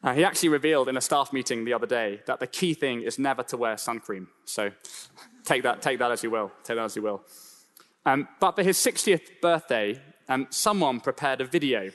Uh, 0.03 0.13
he 0.13 0.23
actually 0.23 0.49
revealed 0.49 0.89
in 0.89 0.97
a 0.97 1.01
staff 1.01 1.31
meeting 1.31 1.63
the 1.63 1.73
other 1.73 1.87
day 1.87 2.21
that 2.27 2.39
the 2.39 2.47
key 2.47 2.73
thing 2.73 3.01
is 3.01 3.17
never 3.17 3.43
to 3.43 3.57
wear 3.57 3.77
sun 3.77 3.99
cream. 3.99 4.27
So 4.43 4.71
take 5.45 5.63
that, 5.63 5.81
take 5.81 5.99
that 5.99 6.11
as 6.11 6.21
you 6.21 6.29
will. 6.29 6.51
Take 6.63 6.77
that 6.77 6.83
as 6.83 6.95
you 6.95 7.01
will. 7.01 7.23
Um, 8.05 8.27
but 8.39 8.55
for 8.55 8.63
his 8.63 8.77
60th 8.77 9.41
birthday, 9.41 9.99
um, 10.29 10.47
someone 10.49 10.99
prepared 10.99 11.41
a 11.41 11.45
video 11.45 11.91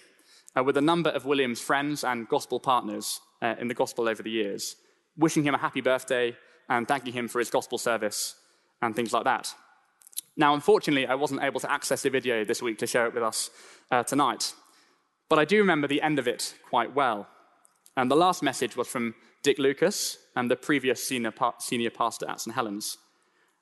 uh, 0.56 0.64
with 0.64 0.76
a 0.76 0.80
number 0.80 1.10
of 1.10 1.24
William's 1.24 1.60
friends 1.60 2.04
and 2.04 2.28
gospel 2.28 2.58
partners 2.60 3.20
uh, 3.42 3.54
in 3.58 3.68
the 3.68 3.74
gospel 3.74 4.08
over 4.08 4.22
the 4.22 4.30
years, 4.30 4.76
wishing 5.16 5.44
him 5.44 5.54
a 5.54 5.58
happy 5.58 5.80
birthday 5.80 6.36
and 6.68 6.86
thanking 6.86 7.12
him 7.12 7.28
for 7.28 7.38
his 7.38 7.50
gospel 7.50 7.78
service 7.78 8.34
and 8.82 8.94
things 8.94 9.12
like 9.12 9.24
that. 9.24 9.54
Now, 10.36 10.54
unfortunately, 10.54 11.06
I 11.06 11.14
wasn't 11.14 11.42
able 11.42 11.60
to 11.60 11.70
access 11.70 12.02
the 12.02 12.10
video 12.10 12.44
this 12.44 12.62
week 12.62 12.78
to 12.78 12.86
share 12.86 13.06
it 13.06 13.14
with 13.14 13.22
us 13.22 13.50
uh, 13.90 14.02
tonight, 14.02 14.54
but 15.28 15.38
I 15.38 15.44
do 15.44 15.58
remember 15.58 15.86
the 15.86 16.02
end 16.02 16.18
of 16.18 16.26
it 16.26 16.54
quite 16.68 16.94
well. 16.94 17.28
And 17.96 18.10
the 18.10 18.16
last 18.16 18.42
message 18.42 18.76
was 18.76 18.88
from 18.88 19.14
Dick 19.42 19.58
Lucas, 19.58 20.18
and 20.36 20.50
the 20.50 20.56
previous 20.56 21.02
senior, 21.02 21.32
senior 21.58 21.90
pastor 21.90 22.28
at 22.28 22.40
St. 22.40 22.54
Helens. 22.54 22.98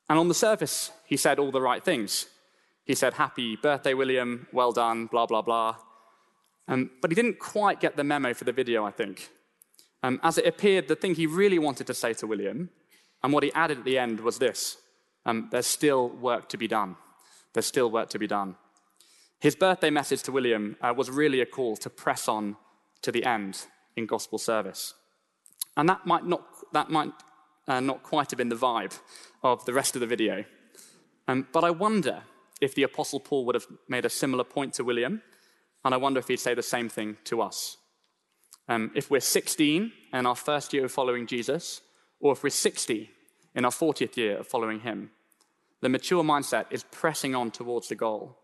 And 0.09 0.19
on 0.19 0.29
the 0.29 0.35
surface, 0.35 0.91
he 1.05 1.17
said 1.17 1.39
all 1.39 1.53
the 1.53 1.61
right 1.61 1.85
things. 1.85 2.27
He 2.89 2.95
said, 2.95 3.15
Happy 3.15 3.55
birthday, 3.55 3.93
William, 3.93 4.49
well 4.51 4.73
done, 4.73 5.07
blah, 5.07 5.27
blah, 5.27 5.43
blah. 5.43 5.77
Um, 6.67 6.91
but 7.03 7.11
he 7.11 7.15
didn't 7.15 7.39
quite 7.39 7.81
get 7.81 7.97
the 7.97 8.03
memo 8.03 8.33
for 8.33 8.45
the 8.45 8.53
video, 8.53 8.85
I 8.85 8.91
think. 8.91 9.29
Um, 10.03 10.19
as 10.23 10.39
it 10.39 10.47
appeared, 10.47 10.89
the 10.89 10.97
thing 10.97 11.15
he 11.15 11.27
really 11.27 11.59
wanted 11.59 11.87
to 11.89 11.95
say 11.95 12.15
to 12.15 12.27
William, 12.27 12.71
and 13.23 13.33
what 13.33 13.43
he 13.43 13.53
added 13.53 13.79
at 13.79 13.85
the 13.85 13.99
end, 13.99 14.21
was 14.21 14.39
this 14.39 14.79
um, 15.27 15.49
There's 15.53 15.67
still 15.67 16.09
work 16.09 16.49
to 16.49 16.57
be 16.57 16.67
done. 16.67 16.97
There's 17.53 17.67
still 17.67 17.91
work 17.91 18.09
to 18.11 18.19
be 18.19 18.27
done. 18.27 18.57
His 19.39 19.55
birthday 19.55 19.91
message 19.91 20.23
to 20.23 20.33
William 20.33 20.77
uh, 20.81 20.95
was 20.97 21.11
really 21.11 21.43
a 21.43 21.47
call 21.47 21.77
to 21.77 21.91
press 21.91 22.27
on 22.27 22.57
to 23.03 23.13
the 23.13 23.25
end 23.25 23.67
in 23.97 24.07
gospel 24.07 24.39
service. 24.39 24.95
And 25.77 25.89
that 25.91 26.07
might 26.07 26.25
not, 26.25 26.43
that 26.73 26.89
might, 26.89 27.13
uh, 27.69 27.81
not 27.81 28.03
quite 28.03 28.31
have 28.31 28.39
been 28.39 28.49
the 28.49 28.57
vibe 28.57 28.99
of 29.43 29.65
the 29.67 29.75
rest 29.75 29.95
of 29.95 30.01
the 30.01 30.07
video. 30.07 30.45
Um, 31.29 31.47
but 31.53 31.65
I 31.65 31.71
wonder 31.71 32.23
if 32.61 32.75
the 32.75 32.83
Apostle 32.83 33.21
Paul 33.21 33.45
would 33.47 33.55
have 33.55 33.67
made 33.89 34.05
a 34.05 34.11
similar 34.11 34.45
point 34.45 34.75
to 34.75 34.85
William, 34.85 35.23
and 35.85 35.95
I 35.95 35.99
wonder 35.99 36.19
if 36.19 36.29
he'd 36.29 36.41
say 36.41 36.55
the 36.55 36.63
same 36.63 36.89
thing 36.89 37.17
to 37.25 37.41
us. 37.41 37.77
Um, 38.69 38.91
if 38.95 39.11
we're 39.11 39.21
16 39.21 39.93
in 40.13 40.27
our 40.27 40.37
first 40.37 40.73
year 40.73 40.85
of 40.85 40.93
following 40.93 41.27
Jesus, 41.27 41.81
or 42.21 42.33
if 42.33 42.43
we're 42.43 42.51
60 42.51 43.11
in 43.55 43.65
our 43.65 43.71
40th 43.71 44.17
year 44.17 44.39
of 44.39 44.47
following 44.47 44.81
him, 44.81 45.11
the 45.81 45.89
mature 45.89 46.25
mindset 46.25 46.67
is 46.71 46.85
pressing 46.85 47.35
on 47.35 47.51
towards 47.51 47.89
the 47.89 47.95
goal. 47.95 48.37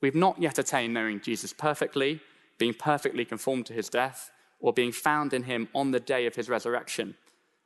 We've 0.00 0.14
not 0.14 0.40
yet 0.40 0.58
attained 0.58 0.94
knowing 0.94 1.20
Jesus 1.20 1.52
perfectly, 1.52 2.20
being 2.58 2.74
perfectly 2.74 3.24
conformed 3.24 3.66
to 3.66 3.72
his 3.72 3.88
death, 3.88 4.30
or 4.60 4.72
being 4.72 4.92
found 4.92 5.32
in 5.32 5.42
him 5.42 5.68
on 5.74 5.90
the 5.90 6.00
day 6.00 6.26
of 6.26 6.36
his 6.36 6.48
resurrection. 6.48 7.16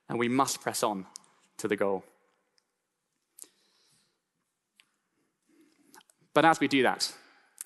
And 0.09 0.19
we 0.19 0.29
must 0.29 0.61
press 0.61 0.83
on 0.83 1.07
to 1.59 1.69
the 1.69 1.77
goal. 1.77 2.05
But 6.35 6.45
as 6.45 6.61
we 6.61 6.69
do 6.69 6.83
that, 6.83 7.13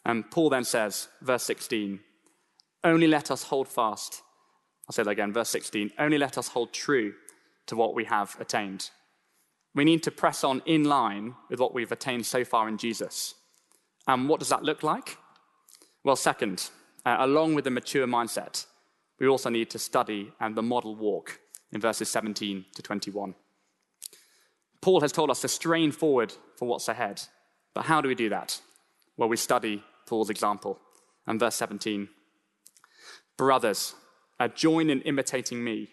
um, 0.05 0.25
Paul 0.25 0.51
then 0.51 0.65
says, 0.65 1.09
verse 1.21 1.45
16, 1.45 2.01
only 2.85 3.07
let 3.07 3.31
us 3.31 3.45
hold 3.45 3.69
fast. 3.69 4.23
I'll 4.89 4.93
say 4.93 5.03
that 5.03 5.11
again, 5.11 5.33
verse 5.33 5.51
16, 5.51 5.93
only 5.99 6.19
let 6.19 6.39
us 6.39 6.49
hold 6.49 6.73
true 6.73 7.15
to 7.67 7.77
what 7.77 7.95
we 7.95 8.05
have 8.05 8.37
attained. 8.41 8.91
We 9.75 9.85
need 9.85 10.03
to 10.03 10.11
press 10.11 10.45
on 10.45 10.63
in 10.67 10.85
line 10.85 11.35
with 11.49 11.61
what 11.61 11.75
we've 11.75 11.93
attained 11.93 12.27
so 12.27 12.45
far 12.45 12.69
in 12.69 12.79
Jesus. 12.79 13.35
And 14.07 14.29
what 14.29 14.41
does 14.41 14.49
that 14.49 14.65
look 14.65 14.83
like? 14.83 15.17
Well, 16.05 16.17
second, 16.17 16.71
uh, 17.07 17.17
along 17.21 17.55
with 17.55 17.65
the 17.65 17.71
mature 17.71 18.07
mindset, 18.07 18.67
we 19.19 19.29
also 19.29 19.51
need 19.51 19.71
to 19.71 19.79
study 19.79 20.33
and 20.41 20.57
the 20.57 20.63
model 20.63 20.97
walk 20.97 21.39
in 21.71 21.81
verses 21.81 22.09
17 22.09 22.65
to 22.75 22.83
21. 22.83 23.35
Paul 24.81 25.01
has 25.01 25.13
told 25.13 25.31
us 25.31 25.41
to 25.43 25.49
strain 25.49 25.93
forward 25.93 26.35
for 26.57 26.67
what's 26.67 26.89
ahead. 26.89 27.23
But 27.75 27.87
how 27.87 28.01
do 28.01 28.09
we 28.09 28.15
do 28.15 28.29
that? 28.29 28.61
Well, 29.17 29.29
we 29.29 29.37
study 29.37 29.83
Paul's 30.07 30.31
example. 30.31 30.79
And 31.27 31.39
verse 31.39 31.55
17 31.57 32.09
Brothers, 33.37 33.95
join 34.55 34.91
in 34.91 35.01
imitating 35.03 35.63
me 35.65 35.89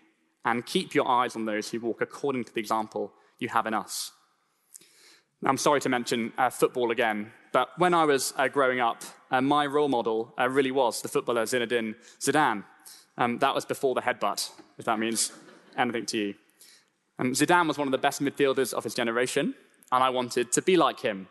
and 0.45 0.65
keep 0.65 0.93
your 0.93 1.07
eyes 1.07 1.35
on 1.35 1.45
those 1.45 1.69
who 1.69 1.79
walk 1.79 2.01
according 2.01 2.43
to 2.45 2.53
the 2.53 2.59
example 2.59 3.13
you 3.39 3.49
have 3.49 3.65
in 3.65 3.73
us. 3.73 4.11
I'm 5.45 5.57
sorry 5.57 5.79
to 5.81 5.89
mention 5.89 6.33
uh, 6.37 6.49
football 6.49 6.91
again, 6.91 7.31
but 7.53 7.69
when 7.77 7.93
I 7.93 8.03
was 8.03 8.33
uh, 8.37 8.49
growing 8.49 8.81
up, 8.81 9.03
uh, 9.31 9.41
my 9.41 9.65
role 9.65 9.87
model 9.87 10.33
uh, 10.37 10.49
really 10.49 10.71
was 10.71 11.01
the 11.01 11.07
footballer 11.07 11.43
Zinedine 11.43 11.95
Zidane. 12.19 12.65
Um, 13.17 13.39
that 13.39 13.55
was 13.55 13.65
before 13.65 13.95
the 13.95 14.01
headbutt, 14.01 14.51
if 14.77 14.85
that 14.85 14.99
means 14.99 15.31
anything 15.77 16.05
to 16.07 16.17
you. 16.17 16.33
Um, 17.19 17.31
Zidane 17.31 17.67
was 17.67 17.77
one 17.77 17.87
of 17.87 17.91
the 17.93 17.97
best 17.97 18.21
midfielders 18.21 18.73
of 18.73 18.83
his 18.83 18.93
generation, 18.93 19.55
and 19.91 20.03
I 20.03 20.09
wanted 20.09 20.51
to 20.51 20.61
be 20.61 20.75
like 20.75 20.99
him. 20.99 21.27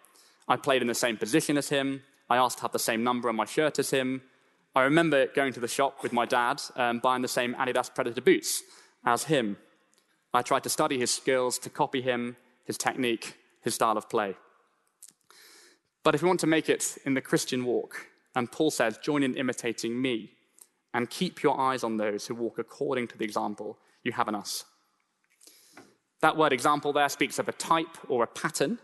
I 0.48 0.56
played 0.56 0.82
in 0.82 0.88
the 0.88 0.94
same 0.94 1.16
position 1.16 1.58
as 1.58 1.68
him. 1.68 2.02
I 2.30 2.36
asked 2.36 2.58
to 2.58 2.62
have 2.62 2.72
the 2.72 2.78
same 2.78 3.04
number 3.04 3.28
on 3.28 3.36
my 3.36 3.44
shirt 3.44 3.78
as 3.78 3.90
him. 3.90 4.22
I 4.74 4.82
remember 4.82 5.26
going 5.26 5.52
to 5.52 5.60
the 5.60 5.68
shop 5.68 6.02
with 6.02 6.12
my 6.12 6.24
dad, 6.24 6.62
um, 6.76 7.00
buying 7.00 7.22
the 7.22 7.28
same 7.28 7.54
Adidas 7.54 7.94
Predator 7.94 8.20
boots 8.20 8.62
as 9.04 9.24
him. 9.24 9.56
I 10.32 10.42
tried 10.42 10.62
to 10.64 10.68
study 10.68 10.98
his 10.98 11.10
skills, 11.10 11.58
to 11.60 11.70
copy 11.70 12.00
him, 12.00 12.36
his 12.64 12.78
technique, 12.78 13.36
his 13.62 13.74
style 13.74 13.96
of 13.96 14.08
play. 14.08 14.36
But 16.04 16.14
if 16.14 16.22
we 16.22 16.28
want 16.28 16.40
to 16.40 16.46
make 16.46 16.68
it 16.68 16.96
in 17.04 17.14
the 17.14 17.20
Christian 17.20 17.64
walk, 17.64 18.06
and 18.34 18.52
Paul 18.52 18.70
says, 18.70 18.98
join 18.98 19.22
in 19.22 19.34
imitating 19.34 20.00
me, 20.00 20.32
and 20.94 21.10
keep 21.10 21.42
your 21.42 21.58
eyes 21.58 21.84
on 21.84 21.96
those 21.96 22.26
who 22.26 22.34
walk 22.34 22.58
according 22.58 23.08
to 23.08 23.18
the 23.18 23.24
example 23.24 23.78
you 24.04 24.12
have 24.12 24.28
in 24.28 24.34
us. 24.34 24.64
That 26.20 26.36
word 26.36 26.52
example 26.52 26.92
there 26.92 27.08
speaks 27.08 27.38
of 27.38 27.48
a 27.48 27.52
type 27.52 27.96
or 28.08 28.22
a 28.22 28.26
pattern, 28.26 28.78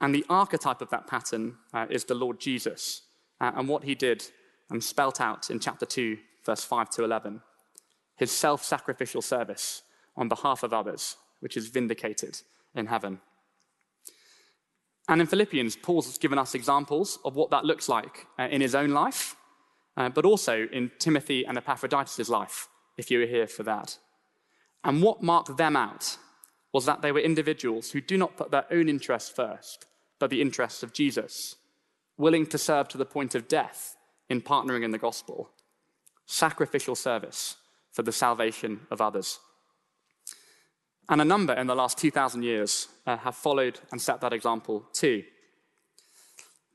and 0.00 0.14
the 0.14 0.24
archetype 0.28 0.80
of 0.80 0.90
that 0.90 1.06
pattern 1.06 1.56
uh, 1.74 1.86
is 1.90 2.04
the 2.04 2.14
Lord 2.14 2.40
Jesus 2.40 3.02
uh, 3.40 3.52
and 3.56 3.68
what 3.68 3.84
he 3.84 3.94
did 3.94 4.24
and 4.70 4.82
spelt 4.82 5.20
out 5.20 5.50
in 5.50 5.58
chapter 5.58 5.86
2, 5.86 6.18
verse 6.44 6.64
5 6.64 6.90
to 6.90 7.04
11. 7.04 7.40
His 8.16 8.30
self 8.30 8.64
sacrificial 8.64 9.22
service 9.22 9.82
on 10.16 10.28
behalf 10.28 10.62
of 10.62 10.72
others, 10.72 11.16
which 11.40 11.56
is 11.56 11.68
vindicated 11.68 12.40
in 12.74 12.86
heaven. 12.86 13.20
And 15.08 15.20
in 15.20 15.26
Philippians, 15.26 15.76
Paul's 15.76 16.18
given 16.18 16.38
us 16.38 16.54
examples 16.54 17.18
of 17.24 17.34
what 17.34 17.50
that 17.50 17.64
looks 17.64 17.88
like 17.88 18.26
uh, 18.38 18.48
in 18.50 18.60
his 18.60 18.74
own 18.74 18.90
life 18.90 19.36
uh, 19.98 20.08
but 20.08 20.24
also 20.24 20.68
in 20.72 20.90
Timothy 21.00 21.44
and 21.44 21.58
Epaphroditus' 21.58 22.28
life, 22.28 22.68
if 22.96 23.10
you 23.10 23.18
were 23.18 23.26
here 23.26 23.48
for 23.48 23.64
that. 23.64 23.98
And 24.84 25.02
what 25.02 25.24
marked 25.24 25.56
them 25.56 25.74
out 25.74 26.16
was 26.72 26.84
that 26.86 27.02
they 27.02 27.12
were 27.12 27.20
individuals 27.20 27.90
who 27.90 28.00
do 28.00 28.16
not 28.16 28.36
put 28.36 28.50
their 28.50 28.66
own 28.70 28.88
interests 28.88 29.30
first, 29.30 29.86
but 30.18 30.30
the 30.30 30.42
interests 30.42 30.82
of 30.82 30.92
Jesus, 30.92 31.56
willing 32.16 32.46
to 32.46 32.58
serve 32.58 32.88
to 32.88 32.98
the 32.98 33.06
point 33.06 33.34
of 33.34 33.48
death 33.48 33.96
in 34.28 34.40
partnering 34.40 34.84
in 34.84 34.90
the 34.90 34.98
gospel, 34.98 35.50
sacrificial 36.26 36.94
service 36.94 37.56
for 37.92 38.02
the 38.02 38.12
salvation 38.12 38.80
of 38.90 39.00
others. 39.00 39.40
And 41.08 41.22
a 41.22 41.24
number 41.24 41.54
in 41.54 41.66
the 41.66 41.74
last 41.74 41.96
2,000 41.98 42.42
years 42.42 42.88
uh, 43.06 43.16
have 43.16 43.34
followed 43.34 43.80
and 43.90 44.00
set 44.00 44.20
that 44.20 44.34
example 44.34 44.84
too. 44.92 45.24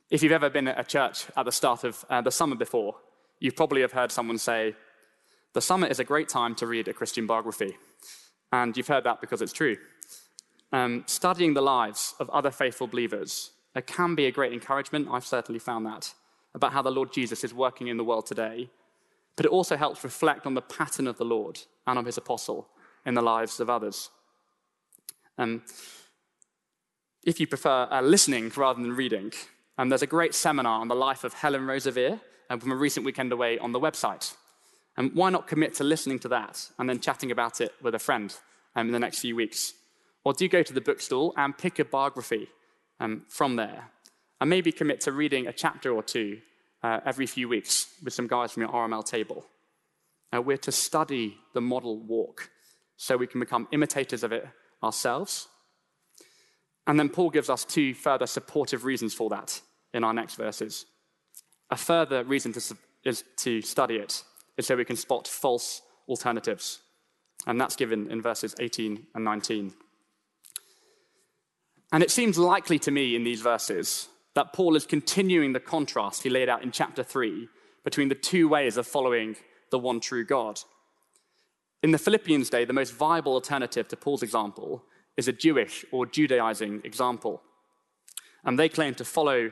If 0.09 0.23
you've 0.23 0.31
ever 0.31 0.49
been 0.49 0.67
at 0.67 0.79
a 0.79 0.83
church 0.83 1.25
at 1.37 1.45
the 1.45 1.51
start 1.51 1.83
of 1.83 2.03
uh, 2.09 2.21
the 2.21 2.31
summer 2.31 2.55
before, 2.55 2.95
you 3.39 3.51
probably 3.51 3.81
have 3.81 3.91
heard 3.91 4.11
someone 4.11 4.37
say, 4.39 4.75
the 5.53 5.61
summer 5.61 5.85
is 5.85 5.99
a 5.99 6.03
great 6.03 6.29
time 6.29 6.55
to 6.55 6.67
read 6.67 6.87
a 6.87 6.93
Christian 6.93 7.27
biography. 7.27 7.77
And 8.53 8.77
you've 8.77 8.87
heard 8.87 9.03
that 9.03 9.19
because 9.19 9.41
it's 9.41 9.51
true. 9.51 9.75
Um, 10.71 11.03
studying 11.07 11.53
the 11.53 11.61
lives 11.61 12.15
of 12.19 12.29
other 12.29 12.51
faithful 12.51 12.87
believers 12.87 13.51
it 13.75 13.87
can 13.87 14.15
be 14.15 14.25
a 14.25 14.31
great 14.31 14.53
encouragement. 14.53 15.07
I've 15.11 15.25
certainly 15.25 15.59
found 15.59 15.85
that 15.85 16.13
about 16.53 16.73
how 16.73 16.81
the 16.81 16.91
Lord 16.91 17.11
Jesus 17.11 17.43
is 17.43 17.53
working 17.53 17.87
in 17.87 17.97
the 17.97 18.03
world 18.03 18.25
today. 18.25 18.69
But 19.35 19.47
it 19.47 19.51
also 19.51 19.75
helps 19.75 20.03
reflect 20.03 20.45
on 20.45 20.53
the 20.53 20.61
pattern 20.61 21.07
of 21.07 21.17
the 21.17 21.25
Lord 21.25 21.59
and 21.87 21.97
of 21.97 22.05
his 22.05 22.17
apostle 22.17 22.67
in 23.05 23.15
the 23.15 23.21
lives 23.21 23.59
of 23.59 23.69
others. 23.69 24.11
Um, 25.39 25.63
if 27.25 27.39
you 27.39 27.47
prefer 27.47 27.87
uh, 27.89 28.01
listening 28.01 28.51
rather 28.55 28.79
than 28.79 28.95
reading, 28.95 29.33
um, 29.79 29.89
there's 29.89 30.03
a 30.03 30.07
great 30.07 30.35
seminar 30.35 30.79
on 30.79 30.87
the 30.87 30.95
life 30.95 31.23
of 31.23 31.33
Helen 31.33 31.63
Roseveare 31.63 32.19
um, 32.51 32.59
from 32.59 32.71
a 32.71 32.75
recent 32.75 33.05
weekend 33.05 33.31
away 33.31 33.57
on 33.57 33.71
the 33.71 33.79
website. 33.79 34.35
And 34.97 35.13
why 35.13 35.29
not 35.29 35.47
commit 35.47 35.73
to 35.75 35.83
listening 35.83 36.19
to 36.19 36.27
that 36.29 36.69
and 36.77 36.87
then 36.87 36.99
chatting 36.99 37.31
about 37.31 37.61
it 37.61 37.73
with 37.81 37.95
a 37.95 37.99
friend 37.99 38.35
um, 38.75 38.87
in 38.87 38.93
the 38.93 38.99
next 38.99 39.19
few 39.19 39.35
weeks? 39.35 39.73
Or 40.23 40.33
do 40.33 40.47
go 40.47 40.63
to 40.63 40.73
the 40.73 40.81
bookstall 40.81 41.33
and 41.35 41.57
pick 41.57 41.79
a 41.79 41.85
biography 41.85 42.47
um, 42.99 43.23
from 43.27 43.55
there? 43.55 43.89
And 44.39 44.49
maybe 44.49 44.71
commit 44.71 45.01
to 45.01 45.11
reading 45.11 45.47
a 45.47 45.53
chapter 45.53 45.91
or 45.91 46.03
two 46.03 46.39
uh, 46.83 46.99
every 47.05 47.25
few 47.25 47.47
weeks 47.49 47.87
with 48.03 48.13
some 48.13 48.27
guys 48.27 48.51
from 48.51 48.61
your 48.61 48.71
RML 48.71 49.05
table. 49.05 49.45
Uh, 50.33 50.41
we're 50.41 50.57
to 50.57 50.71
study 50.71 51.37
the 51.53 51.61
model 51.61 51.97
walk 51.97 52.49
so 52.97 53.17
we 53.17 53.27
can 53.27 53.39
become 53.39 53.67
imitators 53.71 54.23
of 54.23 54.31
it 54.31 54.47
ourselves. 54.83 55.47
And 56.85 56.99
then 56.99 57.09
Paul 57.09 57.29
gives 57.29 57.49
us 57.49 57.63
two 57.63 57.93
further 57.93 58.27
supportive 58.27 58.83
reasons 58.83 59.13
for 59.13 59.29
that 59.29 59.61
in 59.93 60.03
our 60.03 60.13
next 60.13 60.35
verses. 60.35 60.85
A 61.69 61.77
further 61.77 62.23
reason 62.23 62.51
to, 62.53 62.77
is 63.05 63.23
to 63.37 63.61
study 63.61 63.95
it, 63.95 64.23
is 64.57 64.67
so 64.67 64.75
we 64.75 64.85
can 64.85 64.95
spot 64.95 65.27
false 65.27 65.81
alternatives. 66.07 66.79
And 67.45 67.59
that's 67.59 67.75
given 67.75 68.09
in 68.09 68.21
verses 68.21 68.55
18 68.59 69.07
and 69.15 69.25
19. 69.25 69.73
And 71.91 72.03
it 72.03 72.11
seems 72.11 72.37
likely 72.37 72.79
to 72.79 72.91
me 72.91 73.15
in 73.15 73.23
these 73.23 73.41
verses 73.41 74.07
that 74.35 74.53
Paul 74.53 74.75
is 74.75 74.85
continuing 74.85 75.53
the 75.53 75.59
contrast 75.59 76.23
he 76.23 76.29
laid 76.29 76.49
out 76.49 76.63
in 76.63 76.71
chapter 76.71 77.03
3 77.03 77.47
between 77.83 78.09
the 78.09 78.15
two 78.15 78.47
ways 78.47 78.77
of 78.77 78.87
following 78.87 79.35
the 79.69 79.79
one 79.79 79.99
true 79.99 80.25
God. 80.25 80.59
In 81.83 81.91
the 81.91 81.97
Philippians' 81.97 82.49
day, 82.49 82.65
the 82.65 82.73
most 82.73 82.93
viable 82.93 83.33
alternative 83.33 83.87
to 83.89 83.97
Paul's 83.97 84.23
example 84.23 84.83
is 85.17 85.27
a 85.27 85.33
Jewish 85.33 85.85
or 85.91 86.05
Judaizing 86.05 86.81
example. 86.83 87.41
And 88.43 88.57
they 88.57 88.69
claim 88.69 88.95
to 88.95 89.05
follow 89.05 89.51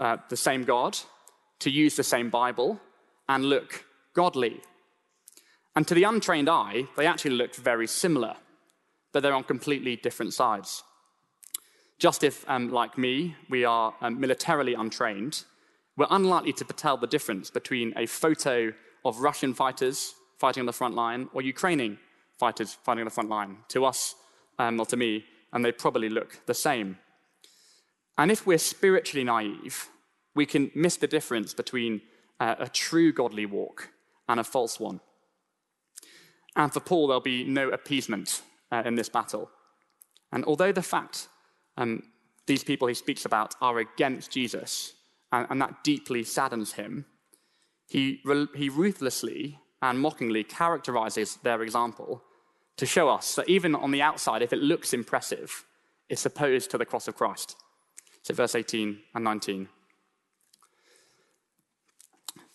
uh, 0.00 0.16
the 0.28 0.36
same 0.36 0.64
God, 0.64 0.96
to 1.60 1.70
use 1.70 1.96
the 1.96 2.02
same 2.02 2.30
Bible, 2.30 2.80
and 3.28 3.44
look 3.44 3.84
godly. 4.14 4.60
And 5.76 5.86
to 5.88 5.94
the 5.94 6.04
untrained 6.04 6.48
eye, 6.48 6.86
they 6.96 7.06
actually 7.06 7.32
look 7.32 7.54
very 7.54 7.86
similar, 7.86 8.36
but 9.12 9.22
they're 9.22 9.34
on 9.34 9.44
completely 9.44 9.96
different 9.96 10.32
sides. 10.32 10.82
Just 11.98 12.24
if, 12.24 12.48
um, 12.48 12.70
like 12.70 12.96
me, 12.96 13.36
we 13.50 13.64
are 13.64 13.94
um, 14.00 14.18
militarily 14.20 14.74
untrained, 14.74 15.44
we're 15.96 16.06
unlikely 16.10 16.52
to 16.54 16.64
tell 16.64 16.96
the 16.96 17.06
difference 17.06 17.50
between 17.50 17.92
a 17.96 18.06
photo 18.06 18.72
of 19.04 19.20
Russian 19.20 19.54
fighters 19.54 20.14
fighting 20.38 20.62
on 20.62 20.66
the 20.66 20.72
front 20.72 20.94
line 20.94 21.28
or 21.32 21.42
Ukrainian 21.42 21.98
fighters 22.38 22.76
fighting 22.82 23.02
on 23.02 23.06
the 23.06 23.10
front 23.10 23.30
line. 23.30 23.58
To 23.68 23.84
us, 23.84 24.14
um, 24.58 24.80
or 24.80 24.86
to 24.86 24.96
me, 24.96 25.24
and 25.52 25.64
they 25.64 25.72
probably 25.72 26.08
look 26.08 26.40
the 26.46 26.54
same. 26.54 26.98
And 28.18 28.30
if 28.30 28.46
we're 28.46 28.58
spiritually 28.58 29.24
naive, 29.24 29.88
we 30.34 30.46
can 30.46 30.70
miss 30.74 30.96
the 30.96 31.06
difference 31.06 31.54
between 31.54 32.02
uh, 32.40 32.56
a 32.58 32.68
true 32.68 33.12
godly 33.12 33.46
walk 33.46 33.90
and 34.28 34.40
a 34.40 34.44
false 34.44 34.80
one. 34.80 35.00
And 36.56 36.72
for 36.72 36.80
Paul, 36.80 37.08
there'll 37.08 37.20
be 37.20 37.44
no 37.44 37.70
appeasement 37.70 38.42
uh, 38.70 38.82
in 38.84 38.94
this 38.94 39.08
battle. 39.08 39.50
And 40.32 40.44
although 40.44 40.72
the 40.72 40.82
fact 40.82 41.28
um, 41.76 42.02
these 42.46 42.64
people 42.64 42.88
he 42.88 42.94
speaks 42.94 43.24
about 43.24 43.54
are 43.60 43.78
against 43.78 44.30
Jesus, 44.30 44.94
and, 45.32 45.46
and 45.50 45.60
that 45.60 45.82
deeply 45.82 46.22
saddens 46.24 46.74
him, 46.74 47.06
he, 47.88 48.20
he 48.54 48.68
ruthlessly 48.68 49.58
and 49.82 50.00
mockingly 50.00 50.44
characterizes 50.44 51.36
their 51.42 51.62
example 51.62 52.22
to 52.76 52.86
show 52.86 53.08
us 53.08 53.34
that 53.34 53.48
even 53.48 53.74
on 53.74 53.90
the 53.90 54.02
outside, 54.02 54.42
if 54.42 54.52
it 54.52 54.58
looks 54.58 54.92
impressive, 54.92 55.64
it's 56.08 56.26
opposed 56.26 56.70
to 56.70 56.78
the 56.78 56.84
cross 56.84 57.08
of 57.08 57.16
Christ. 57.16 57.56
So, 58.22 58.34
verse 58.34 58.54
18 58.54 58.98
and 59.14 59.24
19. 59.24 59.68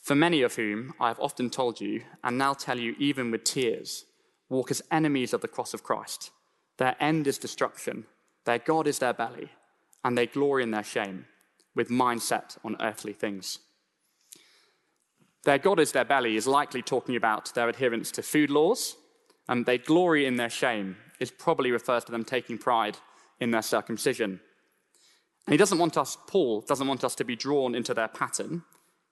For 0.09 0.15
many 0.15 0.41
of 0.41 0.55
whom 0.55 0.95
I 0.99 1.09
have 1.09 1.19
often 1.19 1.51
told 1.51 1.79
you, 1.79 2.01
and 2.23 2.35
now 2.35 2.55
tell 2.55 2.79
you 2.79 2.95
even 2.97 3.29
with 3.29 3.43
tears, 3.43 4.05
walk 4.49 4.71
as 4.71 4.81
enemies 4.89 5.35
of 5.35 5.41
the 5.41 5.47
cross 5.47 5.75
of 5.75 5.83
Christ. 5.83 6.31
Their 6.77 6.95
end 6.99 7.27
is 7.27 7.37
destruction, 7.37 8.07
their 8.43 8.57
God 8.57 8.87
is 8.87 8.97
their 8.97 9.13
belly, 9.13 9.49
and 10.03 10.17
they 10.17 10.25
glory 10.25 10.63
in 10.63 10.71
their 10.71 10.83
shame, 10.83 11.27
with 11.75 11.91
mind 11.91 12.23
set 12.23 12.57
on 12.63 12.75
earthly 12.81 13.13
things. 13.13 13.59
Their 15.43 15.59
God 15.59 15.79
is 15.79 15.91
their 15.91 16.05
belly 16.05 16.37
is 16.37 16.47
likely 16.47 16.81
talking 16.81 17.15
about 17.15 17.53
their 17.53 17.69
adherence 17.69 18.09
to 18.13 18.23
food 18.23 18.49
laws, 18.49 18.95
and 19.47 19.67
they 19.67 19.77
glory 19.77 20.25
in 20.25 20.37
their 20.37 20.49
shame 20.49 20.97
is 21.19 21.29
probably 21.29 21.69
refers 21.69 22.03
to 22.05 22.11
them 22.11 22.23
taking 22.23 22.57
pride 22.57 22.97
in 23.39 23.51
their 23.51 23.61
circumcision. 23.61 24.39
And 25.45 25.53
he 25.53 25.57
doesn't 25.57 25.77
want 25.77 25.97
us, 25.97 26.17
Paul 26.25 26.61
doesn't 26.61 26.87
want 26.87 27.03
us 27.03 27.13
to 27.13 27.23
be 27.23 27.35
drawn 27.35 27.75
into 27.75 27.93
their 27.93 28.07
pattern 28.07 28.63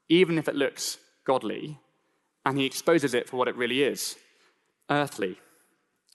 even 0.10 0.38
if 0.38 0.48
it 0.48 0.56
looks 0.56 0.98
godly, 1.26 1.80
and 2.46 2.58
he 2.58 2.66
exposes 2.66 3.14
it 3.14 3.28
for 3.28 3.38
what 3.38 3.48
it 3.48 3.56
really 3.56 3.84
is 3.84 4.16
earthly. 4.90 5.38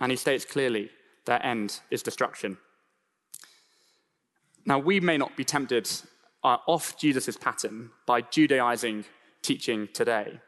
And 0.00 0.10
he 0.10 0.16
states 0.16 0.44
clearly 0.44 0.90
their 1.26 1.44
end 1.44 1.80
is 1.90 2.02
destruction. 2.02 2.58
Now, 4.64 4.78
we 4.78 5.00
may 5.00 5.18
not 5.18 5.36
be 5.36 5.44
tempted 5.44 5.90
uh, 6.42 6.58
off 6.66 6.96
Jesus' 6.98 7.36
pattern 7.36 7.90
by 8.06 8.22
Judaizing 8.22 9.04
teaching 9.42 9.88
today, 9.92 10.40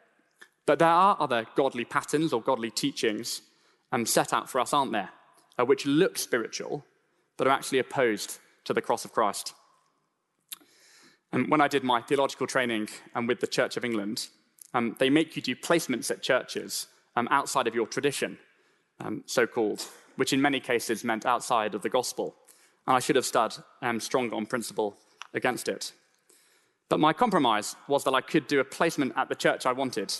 but 0.66 0.78
there 0.78 0.88
are 0.88 1.16
other 1.20 1.46
godly 1.57 1.85
patterns 1.85 2.33
or 2.33 2.40
godly 2.40 2.70
teachings 2.70 3.42
um, 3.92 4.07
set 4.07 4.33
out 4.33 4.48
for 4.48 4.61
us, 4.61 4.72
aren't 4.72 4.92
there, 4.92 5.11
uh, 5.59 5.64
which 5.64 5.85
look 5.85 6.16
spiritual, 6.16 6.85
but 7.37 7.46
are 7.46 7.50
actually 7.50 7.78
opposed 7.80 8.38
to 8.64 8.72
the 8.72 8.80
cross 8.80 9.04
of 9.04 9.12
Christ. 9.12 9.52
When 11.35 11.61
I 11.61 11.66
did 11.66 11.83
my 11.83 12.01
theological 12.01 12.47
training 12.47 12.88
um, 13.16 13.27
with 13.27 13.40
the 13.40 13.49
Church 13.49 13.77
of 13.77 13.85
England, 13.85 14.29
um, 14.73 14.94
they 15.01 15.11
make 15.11 15.35
you 15.35 15.42
do 15.42 15.57
placements 15.57 16.09
at 16.11 16.23
churches 16.23 16.87
um, 17.16 17.27
outside 17.29 17.66
of 17.66 17.75
your 17.75 17.88
tradition, 17.88 18.38
um, 19.01 19.25
so 19.27 19.44
called, 19.44 19.85
which 20.14 20.33
in 20.33 20.40
many 20.40 20.61
cases 20.61 21.03
meant 21.03 21.27
outside 21.27 21.75
of 21.75 21.83
the 21.83 21.88
gospel. 21.88 22.37
And 22.87 22.94
I 22.97 23.01
should 23.01 23.16
have 23.16 23.27
stood 23.27 23.53
um, 23.83 23.99
stronger 23.99 24.37
on 24.37 24.47
principle 24.47 24.97
against 25.33 25.68
it. 25.68 25.92
But 26.88 27.01
my 27.01 27.12
compromise 27.12 27.75
was 27.88 28.05
that 28.05 28.14
I 28.14 28.20
could 28.20 28.47
do 28.47 28.61
a 28.61 28.64
placement 28.64 29.14
at 29.16 29.29
the 29.29 29.35
church 29.35 29.66
I 29.66 29.73
wanted 29.73 30.14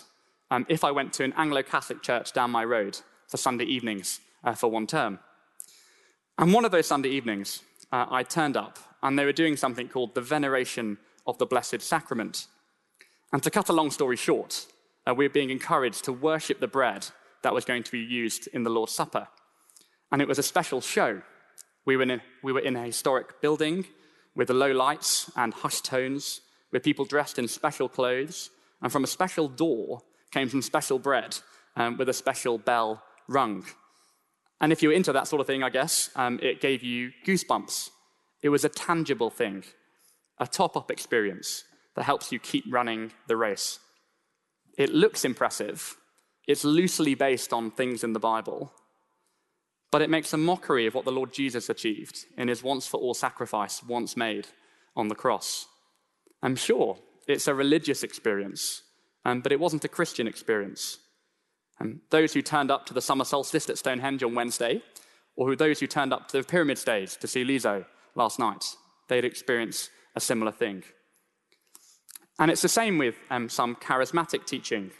if 0.67 0.83
I 0.83 0.91
went 0.91 1.13
to 1.13 1.23
an 1.23 1.33
Anglo 1.37 1.63
Catholic 1.63 2.01
church 2.01 2.33
down 2.33 2.51
my 2.51 2.65
road 2.65 2.99
for 3.27 3.37
Sunday 3.37 3.65
evenings 3.65 4.19
uh, 4.43 4.53
for 4.53 4.69
one 4.69 4.87
term. 4.87 5.19
And 6.37 6.53
one 6.53 6.65
of 6.65 6.71
those 6.71 6.87
Sunday 6.87 7.09
evenings, 7.09 7.61
uh, 7.91 8.05
I 8.09 8.23
turned 8.23 8.57
up, 8.57 8.79
and 9.05 9.19
they 9.19 9.25
were 9.25 9.31
doing 9.31 9.55
something 9.55 9.87
called 9.87 10.15
the 10.15 10.21
veneration 10.21 10.97
of 11.27 11.37
the 11.37 11.45
Blessed 11.45 11.79
Sacrament. 11.79 12.47
And 13.31 13.43
to 13.43 13.51
cut 13.51 13.69
a 13.69 13.73
long 13.73 13.91
story 13.91 14.17
short, 14.17 14.65
uh, 15.07 15.13
we 15.13 15.25
were 15.25 15.33
being 15.33 15.51
encouraged 15.51 16.05
to 16.05 16.11
worship 16.11 16.59
the 16.59 16.67
bread 16.67 17.05
that 17.43 17.53
was 17.53 17.65
going 17.65 17.83
to 17.83 17.91
be 17.91 17.99
used 17.99 18.47
in 18.47 18.63
the 18.63 18.71
Lord's 18.71 18.93
Supper. 18.93 19.27
And 20.11 20.23
it 20.23 20.27
was 20.27 20.39
a 20.39 20.43
special 20.43 20.81
show. 20.81 21.21
We 21.85 21.95
were 21.97 22.01
in 22.01 22.11
a, 22.11 22.21
we 22.41 22.51
were 22.51 22.61
in 22.61 22.75
a 22.75 22.85
historic 22.85 23.41
building 23.41 23.85
with 24.35 24.47
the 24.47 24.55
low 24.55 24.71
lights 24.71 25.29
and 25.35 25.53
hushed 25.53 25.85
tones, 25.85 26.41
with 26.71 26.81
people 26.81 27.05
dressed 27.05 27.37
in 27.37 27.47
special 27.47 27.87
clothes, 27.87 28.49
and 28.81 28.91
from 28.91 29.03
a 29.03 29.07
special 29.07 29.47
door 29.47 30.01
came 30.31 30.49
some 30.49 30.63
special 30.63 30.97
bread 30.97 31.37
um, 31.75 31.95
with 31.97 32.09
a 32.09 32.13
special 32.13 32.57
bell 32.57 33.03
rung. 33.27 33.65
And 34.59 34.71
if 34.71 34.81
you 34.81 34.89
were 34.89 34.95
into 34.95 35.13
that 35.13 35.27
sort 35.27 35.41
of 35.41 35.47
thing, 35.47 35.61
I 35.61 35.69
guess, 35.69 36.09
um, 36.15 36.39
it 36.41 36.59
gave 36.59 36.81
you 36.81 37.11
goosebumps. 37.23 37.91
It 38.45 38.49
was 38.49 38.63
a 38.63 38.69
tangible 38.69 39.31
thing 39.31 39.63
a 40.37 40.45
top 40.45 40.77
up 40.77 40.91
experience 40.91 41.63
that 41.95 42.03
helps 42.03 42.31
you 42.31 42.37
keep 42.37 42.63
running 42.69 43.11
the 43.27 43.35
race. 43.35 43.79
It 44.77 44.93
looks 44.93 45.25
impressive, 45.25 45.95
it's 46.47 46.63
loosely 46.63 47.15
based 47.15 47.51
on 47.51 47.71
things 47.71 48.03
in 48.03 48.13
the 48.13 48.19
Bible, 48.19 48.71
but 49.91 50.03
it 50.03 50.11
makes 50.11 50.31
a 50.31 50.37
mockery 50.37 50.85
of 50.85 50.93
what 50.93 51.05
the 51.05 51.11
Lord 51.11 51.33
Jesus 51.33 51.69
achieved 51.69 52.25
in 52.37 52.47
his 52.47 52.61
once 52.61 52.85
for 52.85 52.97
all 52.97 53.15
sacrifice, 53.15 53.81
once 53.81 54.15
made 54.15 54.45
on 54.95 55.07
the 55.07 55.15
cross. 55.15 55.65
I'm 56.43 56.55
sure 56.55 56.99
it's 57.27 57.47
a 57.47 57.55
religious 57.55 58.03
experience, 58.03 58.83
um, 59.23 59.41
but 59.41 59.53
it 59.53 59.59
wasn't 59.59 59.85
a 59.85 59.95
Christian 59.97 60.27
experience. 60.27 60.99
And 61.79 62.01
those 62.11 62.33
who 62.33 62.43
turned 62.43 62.69
up 62.69 62.85
to 62.85 62.93
the 62.93 63.01
summer 63.01 63.25
solstice 63.25 63.71
at 63.71 63.79
Stonehenge 63.79 64.21
on 64.21 64.35
Wednesday, 64.35 64.83
or 65.35 65.47
who, 65.47 65.55
those 65.55 65.79
who 65.79 65.87
turned 65.87 66.13
up 66.13 66.27
to 66.27 66.37
the 66.37 66.43
pyramid 66.43 66.77
stage 66.77 67.17
to 67.17 67.27
see 67.27 67.43
Lizzo 67.43 67.85
last 68.15 68.39
night, 68.39 68.75
they'd 69.07 69.25
experience 69.25 69.89
a 70.15 70.19
similar 70.19 70.51
thing. 70.51 70.83
And 72.39 72.51
it's 72.51 72.61
the 72.61 72.69
same 72.69 72.97
with 72.97 73.15
um, 73.29 73.47
some 73.49 73.75
charismatic 73.75 74.45
teaching. 74.45 74.91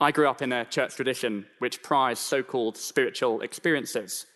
I 0.00 0.10
grew 0.10 0.28
up 0.28 0.42
in 0.42 0.52
a 0.52 0.64
church 0.64 0.96
tradition 0.96 1.46
which 1.58 1.82
prized 1.82 2.22
so 2.22 2.42
called 2.42 2.76
spiritual 2.76 3.40
experiences. 3.40 4.26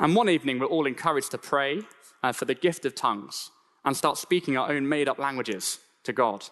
And 0.00 0.16
one 0.16 0.28
evening, 0.28 0.58
we're 0.58 0.66
all 0.66 0.86
encouraged 0.86 1.30
to 1.30 1.38
pray 1.38 1.82
uh, 2.22 2.32
for 2.32 2.44
the 2.44 2.54
gift 2.54 2.84
of 2.84 2.94
tongues 2.94 3.50
and 3.84 3.96
start 3.96 4.18
speaking 4.18 4.56
our 4.56 4.70
own 4.70 4.88
made 4.88 5.08
up 5.08 5.18
languages 5.18 5.78
to 6.04 6.12
God. 6.12 6.44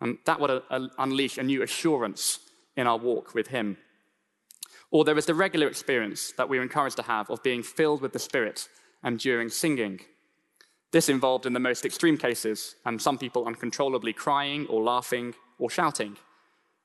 And 0.00 0.18
that 0.24 0.40
would 0.40 0.50
uh, 0.50 0.88
unleash 0.98 1.38
a 1.38 1.42
new 1.42 1.62
assurance 1.62 2.38
in 2.76 2.86
our 2.86 2.98
walk 2.98 3.34
with 3.34 3.48
Him. 3.48 3.78
Or 4.90 5.04
there 5.04 5.18
is 5.18 5.26
the 5.26 5.34
regular 5.34 5.66
experience 5.66 6.32
that 6.36 6.48
we're 6.48 6.62
encouraged 6.62 6.96
to 6.96 7.02
have 7.02 7.28
of 7.28 7.42
being 7.42 7.62
filled 7.62 8.00
with 8.00 8.12
the 8.12 8.18
Spirit 8.20 8.68
and 9.02 9.18
during 9.18 9.48
singing. 9.48 10.00
This 10.92 11.08
involved, 11.08 11.46
in 11.46 11.52
the 11.52 11.60
most 11.60 11.84
extreme 11.84 12.16
cases, 12.16 12.76
um, 12.84 12.98
some 12.98 13.18
people 13.18 13.46
uncontrollably 13.46 14.12
crying 14.12 14.66
or 14.68 14.82
laughing 14.82 15.34
or 15.58 15.68
shouting, 15.70 16.16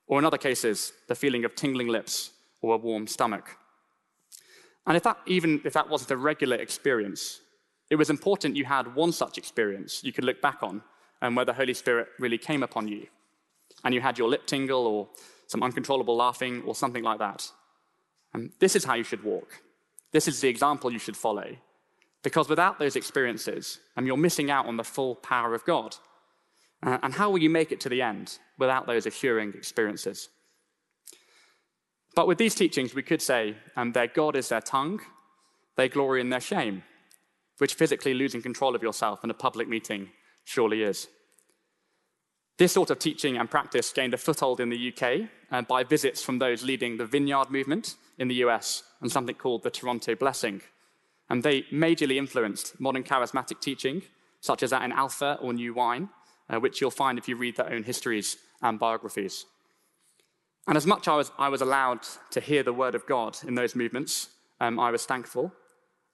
or 0.06 0.18
in 0.18 0.24
other 0.24 0.38
cases, 0.38 0.92
the 1.08 1.14
feeling 1.14 1.44
of 1.44 1.54
tingling 1.54 1.88
lips 1.88 2.32
or 2.60 2.74
a 2.74 2.78
warm 2.78 3.06
stomach. 3.06 3.56
And 4.86 4.96
if 4.96 5.02
that, 5.04 5.18
even 5.26 5.60
if 5.64 5.72
that 5.74 5.88
wasn't 5.88 6.10
a 6.10 6.16
regular 6.16 6.56
experience, 6.56 7.40
it 7.90 7.96
was 7.96 8.10
important 8.10 8.56
you 8.56 8.64
had 8.64 8.94
one 8.94 9.12
such 9.12 9.38
experience 9.38 10.02
you 10.02 10.12
could 10.12 10.24
look 10.24 10.40
back 10.40 10.58
on 10.62 10.82
and 11.20 11.36
where 11.36 11.44
the 11.44 11.52
Holy 11.52 11.74
Spirit 11.74 12.08
really 12.18 12.38
came 12.38 12.62
upon 12.62 12.88
you. 12.88 13.06
And 13.84 13.94
you 13.94 14.00
had 14.00 14.18
your 14.18 14.28
lip 14.28 14.46
tingle 14.46 14.86
or 14.86 15.08
some 15.46 15.62
uncontrollable 15.62 16.16
laughing 16.16 16.62
or 16.66 16.74
something 16.74 17.04
like 17.04 17.18
that. 17.18 17.50
And 18.34 18.50
this 18.58 18.74
is 18.74 18.84
how 18.84 18.94
you 18.94 19.04
should 19.04 19.22
walk. 19.22 19.62
This 20.10 20.26
is 20.26 20.40
the 20.40 20.48
example 20.48 20.92
you 20.92 20.98
should 20.98 21.16
follow. 21.16 21.56
Because 22.22 22.48
without 22.48 22.78
those 22.78 22.96
experiences, 22.96 23.80
um, 23.96 24.06
you're 24.06 24.16
missing 24.16 24.50
out 24.50 24.66
on 24.66 24.76
the 24.76 24.84
full 24.84 25.16
power 25.16 25.54
of 25.54 25.64
God. 25.64 25.96
Uh, 26.82 26.98
and 27.02 27.14
how 27.14 27.30
will 27.30 27.38
you 27.38 27.50
make 27.50 27.72
it 27.72 27.80
to 27.80 27.88
the 27.88 28.02
end 28.02 28.38
without 28.58 28.86
those 28.86 29.06
assuring 29.06 29.52
experiences? 29.54 30.28
But 32.14 32.26
with 32.26 32.38
these 32.38 32.54
teachings, 32.54 32.94
we 32.94 33.02
could 33.02 33.22
say 33.22 33.56
um, 33.76 33.92
their 33.92 34.06
God 34.06 34.36
is 34.36 34.48
their 34.48 34.60
tongue, 34.60 35.00
they 35.76 35.88
glory 35.88 36.20
in 36.20 36.30
their 36.30 36.40
shame, 36.40 36.82
which 37.58 37.74
physically 37.74 38.14
losing 38.14 38.42
control 38.42 38.74
of 38.74 38.82
yourself 38.82 39.24
in 39.24 39.30
a 39.30 39.34
public 39.34 39.68
meeting 39.68 40.10
surely 40.44 40.82
is. 40.82 41.08
This 42.58 42.72
sort 42.72 42.90
of 42.90 42.98
teaching 42.98 43.38
and 43.38 43.50
practice 43.50 43.92
gained 43.92 44.14
a 44.14 44.18
foothold 44.18 44.60
in 44.60 44.68
the 44.68 44.92
UK 44.92 45.28
uh, 45.50 45.62
by 45.62 45.84
visits 45.84 46.22
from 46.22 46.38
those 46.38 46.62
leading 46.62 46.96
the 46.96 47.06
Vineyard 47.06 47.50
movement 47.50 47.96
in 48.18 48.28
the 48.28 48.36
US 48.36 48.82
and 49.00 49.10
something 49.10 49.34
called 49.34 49.62
the 49.62 49.70
Toronto 49.70 50.14
Blessing. 50.14 50.60
And 51.32 51.42
they 51.42 51.62
majorly 51.72 52.16
influenced 52.18 52.78
modern 52.78 53.04
charismatic 53.04 53.58
teaching, 53.58 54.02
such 54.42 54.62
as 54.62 54.68
that 54.68 54.82
in 54.82 54.92
Alpha 54.92 55.38
or 55.40 55.54
New 55.54 55.72
Wine, 55.72 56.10
uh, 56.50 56.60
which 56.60 56.78
you'll 56.78 56.90
find 56.90 57.16
if 57.16 57.26
you 57.26 57.36
read 57.36 57.56
their 57.56 57.72
own 57.72 57.84
histories 57.84 58.36
and 58.60 58.78
biographies. 58.78 59.46
And 60.68 60.76
as 60.76 60.86
much 60.86 61.08
as 61.08 61.32
I 61.38 61.48
was, 61.48 61.62
allowed 61.62 62.02
to 62.32 62.40
hear 62.42 62.62
the 62.62 62.74
word 62.74 62.94
of 62.94 63.06
God 63.06 63.38
in 63.48 63.54
those 63.54 63.74
movements, 63.74 64.28
um, 64.60 64.78
I 64.78 64.90
was 64.90 65.06
thankful. 65.06 65.54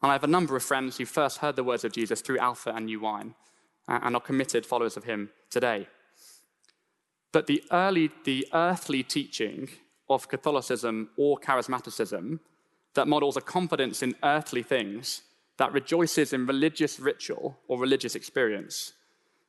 And 0.04 0.10
I 0.10 0.12
have 0.12 0.22
a 0.22 0.28
number 0.28 0.54
of 0.54 0.62
friends 0.62 0.98
who 0.98 1.04
first 1.04 1.38
heard 1.38 1.56
the 1.56 1.64
words 1.64 1.82
of 1.82 1.92
Jesus 1.92 2.20
through 2.20 2.38
Alpha 2.38 2.70
and 2.70 2.86
New 2.86 3.00
Wine 3.00 3.34
and 3.88 4.14
are 4.14 4.20
committed 4.20 4.64
followers 4.64 4.96
of 4.96 5.02
him 5.02 5.30
today. 5.50 5.88
But 7.32 7.48
the, 7.48 7.64
early, 7.72 8.12
the 8.22 8.46
earthly 8.52 9.02
teaching 9.02 9.68
of 10.08 10.28
Catholicism 10.28 11.10
or 11.16 11.40
charismaticism 11.40 12.38
that 12.98 13.06
models 13.06 13.36
a 13.36 13.40
confidence 13.40 14.02
in 14.02 14.16
earthly 14.24 14.60
things, 14.60 15.22
that 15.56 15.72
rejoices 15.72 16.32
in 16.32 16.46
religious 16.46 16.98
ritual 16.98 17.56
or 17.68 17.78
religious 17.78 18.16
experience, 18.16 18.92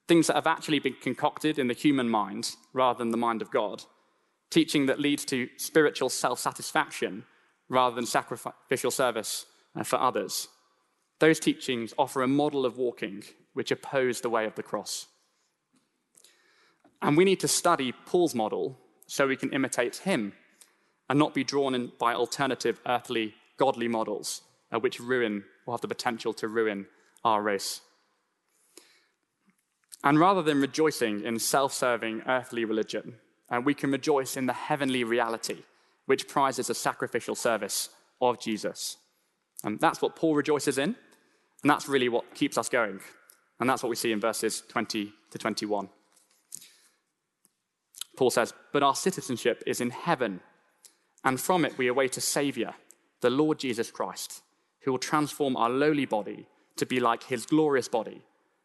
things 0.08 0.28
that 0.28 0.36
have 0.36 0.46
actually 0.46 0.78
been 0.78 0.96
concocted 1.02 1.58
in 1.58 1.68
the 1.68 1.74
human 1.74 2.08
mind 2.08 2.52
rather 2.74 3.00
than 3.00 3.10
the 3.10 3.18
mind 3.18 3.42
of 3.42 3.50
God, 3.50 3.86
teaching 4.52 4.86
that 4.86 5.00
leads 5.00 5.26
to 5.26 5.50
spiritual 5.58 6.10
self 6.10 6.38
satisfaction 6.38 7.26
rather 7.70 7.96
than 7.96 8.06
sacrificial 8.06 8.92
service 8.92 9.48
uh, 9.76 9.84
for 9.84 10.00
others. 10.00 10.48
Those 11.18 11.40
teachings 11.40 11.92
offer 11.98 12.22
a 12.22 12.28
model 12.28 12.68
of 12.68 12.78
walking 12.78 13.24
which 13.54 13.72
oppose 13.72 14.22
the 14.22 14.30
way 14.30 14.46
of 14.46 14.54
the 14.54 14.64
cross. 14.64 15.08
And 17.02 17.18
we 17.18 17.26
need 17.26 17.40
to 17.40 17.48
study 17.48 17.94
Paul's 18.06 18.36
model 18.36 18.78
so 19.08 19.26
we 19.26 19.38
can 19.38 19.52
imitate 19.54 19.98
him 19.98 20.34
and 21.10 21.18
not 21.18 21.34
be 21.34 21.44
drawn 21.44 21.74
in 21.74 21.92
by 22.00 22.14
alternative 22.14 22.80
earthly 22.86 23.34
godly 23.60 23.88
models 23.88 24.42
uh, 24.72 24.80
which 24.80 25.00
ruin 25.00 25.44
or 25.66 25.74
have 25.74 25.82
the 25.82 25.88
potential 25.88 26.34
to 26.34 26.48
ruin 26.48 26.88
our 27.24 27.42
race. 27.42 27.82
And 30.04 30.20
rather 30.20 30.42
than 30.42 30.62
rejoicing 30.62 31.24
in 31.24 31.40
self 31.40 31.74
serving 31.74 32.24
earthly 32.26 32.66
religion, 32.66 33.16
uh, 33.50 33.62
we 33.64 33.74
can 33.74 33.92
rejoice 33.92 34.38
in 34.38 34.46
the 34.46 34.54
heavenly 34.54 35.04
reality 35.04 35.58
which 36.06 36.28
prizes 36.28 36.68
the 36.68 36.74
sacrificial 36.74 37.36
service 37.36 37.90
of 38.22 38.40
Jesus. 38.40 38.98
And 39.64 39.80
that's 39.80 40.02
what 40.02 40.16
Paul 40.16 40.36
rejoices 40.36 40.78
in, 40.78 40.96
and 41.62 41.70
that's 41.70 41.90
really 41.90 42.10
what 42.10 42.34
keeps 42.34 42.58
us 42.58 42.70
going. 42.70 43.00
And 43.60 43.70
that's 43.70 43.84
what 43.84 43.90
we 43.90 43.96
see 43.96 44.12
in 44.12 44.20
verses 44.20 44.64
20 44.70 45.12
to 45.32 45.38
21. 45.38 45.90
Paul 48.16 48.30
says, 48.30 48.54
But 48.72 48.84
our 48.84 48.96
citizenship 48.96 49.62
is 49.68 49.82
in 49.82 49.90
heaven, 49.90 50.40
and 51.24 51.40
from 51.40 51.66
it 51.66 51.78
we 51.78 51.88
await 51.88 52.18
a 52.18 52.22
Savior, 52.22 52.74
the 53.22 53.30
Lord 53.30 53.60
Jesus 53.60 53.92
Christ, 53.92 54.42
who 54.82 54.92
will 54.92 55.00
transform 55.00 55.56
our 55.58 55.70
lowly 55.70 56.06
body 56.06 56.48
to 56.78 56.86
be 56.86 57.00
like 57.00 57.24
his 57.24 57.46
glorious 57.46 57.88
body 57.88 58.22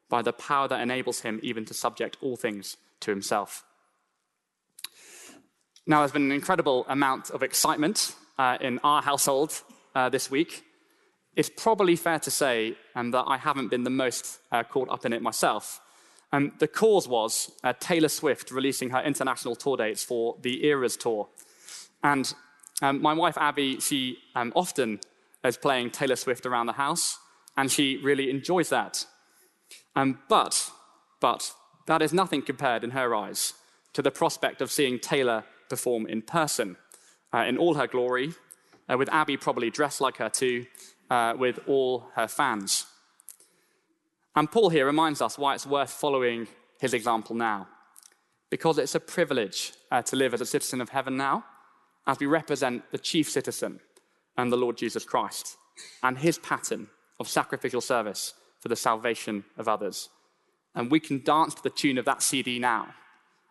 by 0.09 0.23
the 0.23 0.33
power 0.33 0.69
that 0.69 0.81
enables 0.81 1.21
him 1.21 1.41
even 1.43 1.65
to 1.65 1.75
subject 1.75 2.17
all 2.21 2.37
things 2.37 2.77
to 3.01 3.11
himself. 3.11 3.65
Now, 5.87 5.99
there's 5.99 6.13
been 6.13 6.23
an 6.23 6.33
incredible 6.33 6.87
amount 6.89 7.31
of 7.31 7.43
excitement 7.43 8.15
uh, 8.39 8.57
in 8.61 8.79
our 8.85 9.03
household 9.03 9.61
uh, 9.95 10.09
this 10.09 10.31
week. 10.31 10.65
It's 11.37 11.51
probably 11.51 11.97
fair 11.97 12.19
to 12.21 12.31
say 12.31 12.77
um, 12.95 13.11
that 13.11 13.25
I 13.27 13.37
haven't 13.37 13.69
been 13.69 13.83
the 13.83 13.91
most 13.91 14.39
uh, 14.53 14.63
caught 14.63 14.89
up 14.89 15.05
in 15.05 15.13
it 15.13 15.21
myself. 15.21 15.81
Um, 16.33 16.53
the 16.59 16.69
cause 16.69 17.07
was 17.07 17.53
uh, 17.63 17.75
Taylor 17.79 18.09
Swift 18.09 18.51
releasing 18.51 18.91
her 18.91 19.03
international 19.03 19.57
tour 19.57 19.77
dates 19.77 20.03
for 20.03 20.37
the 20.43 20.65
Eras 20.67 20.97
Tour. 20.97 21.29
And 22.03 22.33
um, 22.83 23.01
my 23.01 23.13
wife 23.13 23.39
Abby, 23.39 23.81
she 23.81 24.19
um, 24.35 24.53
often 24.55 25.01
is 25.45 25.57
playing 25.57 25.91
Taylor 25.91 26.17
Swift 26.17 26.47
around 26.47 26.67
the 26.67 26.73
house, 26.73 27.19
and 27.57 27.71
she 27.71 27.99
really 27.99 28.31
enjoys 28.31 28.69
that. 28.71 29.07
Um, 29.95 30.19
but, 30.29 30.71
but, 31.21 31.53
that 31.87 32.03
is 32.03 32.13
nothing 32.13 32.43
compared 32.43 32.83
in 32.83 32.91
her 32.91 33.15
eyes 33.15 33.53
to 33.93 34.03
the 34.03 34.11
prospect 34.11 34.63
of 34.63 34.73
seeing 34.73 34.99
Taylor 34.99 35.45
perform 35.69 36.07
in 36.07 36.23
person 36.23 36.77
uh, 37.33 37.45
in 37.47 37.59
all 37.59 37.75
her 37.75 37.87
glory, 37.87 38.33
uh, 38.89 38.97
with 38.97 39.13
Abby 39.13 39.37
probably 39.37 39.71
dressed 39.71 40.01
like 40.01 40.17
her 40.17 40.29
too, 40.29 40.67
uh, 41.11 41.35
with 41.37 41.61
all 41.67 42.09
her 42.15 42.27
fans. 42.27 42.87
And 44.37 44.51
Paul 44.51 44.71
here 44.71 44.87
reminds 44.87 45.21
us 45.21 45.39
why 45.39 45.55
it's 45.55 45.67
worth 45.67 45.91
following 45.91 46.49
his 46.81 46.95
example 46.95 47.37
now. 47.37 47.69
Because 48.51 48.79
it's 48.79 48.95
a 48.95 49.01
privilege 49.01 49.73
uh, 49.91 50.03
to 50.03 50.17
live 50.17 50.35
as 50.35 50.41
a 50.41 50.47
citizen 50.47 50.81
of 50.81 50.89
heaven 50.91 51.17
now, 51.17 51.45
as 52.07 52.19
we 52.19 52.27
represent 52.27 52.91
the 52.91 52.99
chief 52.99 53.31
citizen 53.31 53.81
and 54.37 54.51
the 54.51 54.57
Lord 54.57 54.77
Jesus 54.77 55.05
Christ, 55.05 55.57
and 56.03 56.19
his 56.19 56.39
pattern 56.39 56.89
of 57.19 57.29
sacrificial 57.29 57.81
service 57.81 58.35
for 58.61 58.69
the 58.69 58.77
salvation 58.77 59.45
of 59.57 59.69
others. 59.69 60.09
And 60.75 60.91
we 60.91 61.01
can 61.01 61.23
dance 61.23 61.55
to 61.55 61.63
the 61.63 61.71
tune 61.71 61.99
of 61.99 62.05
that 62.05 62.23
CD 62.23 62.59
now. 62.59 62.95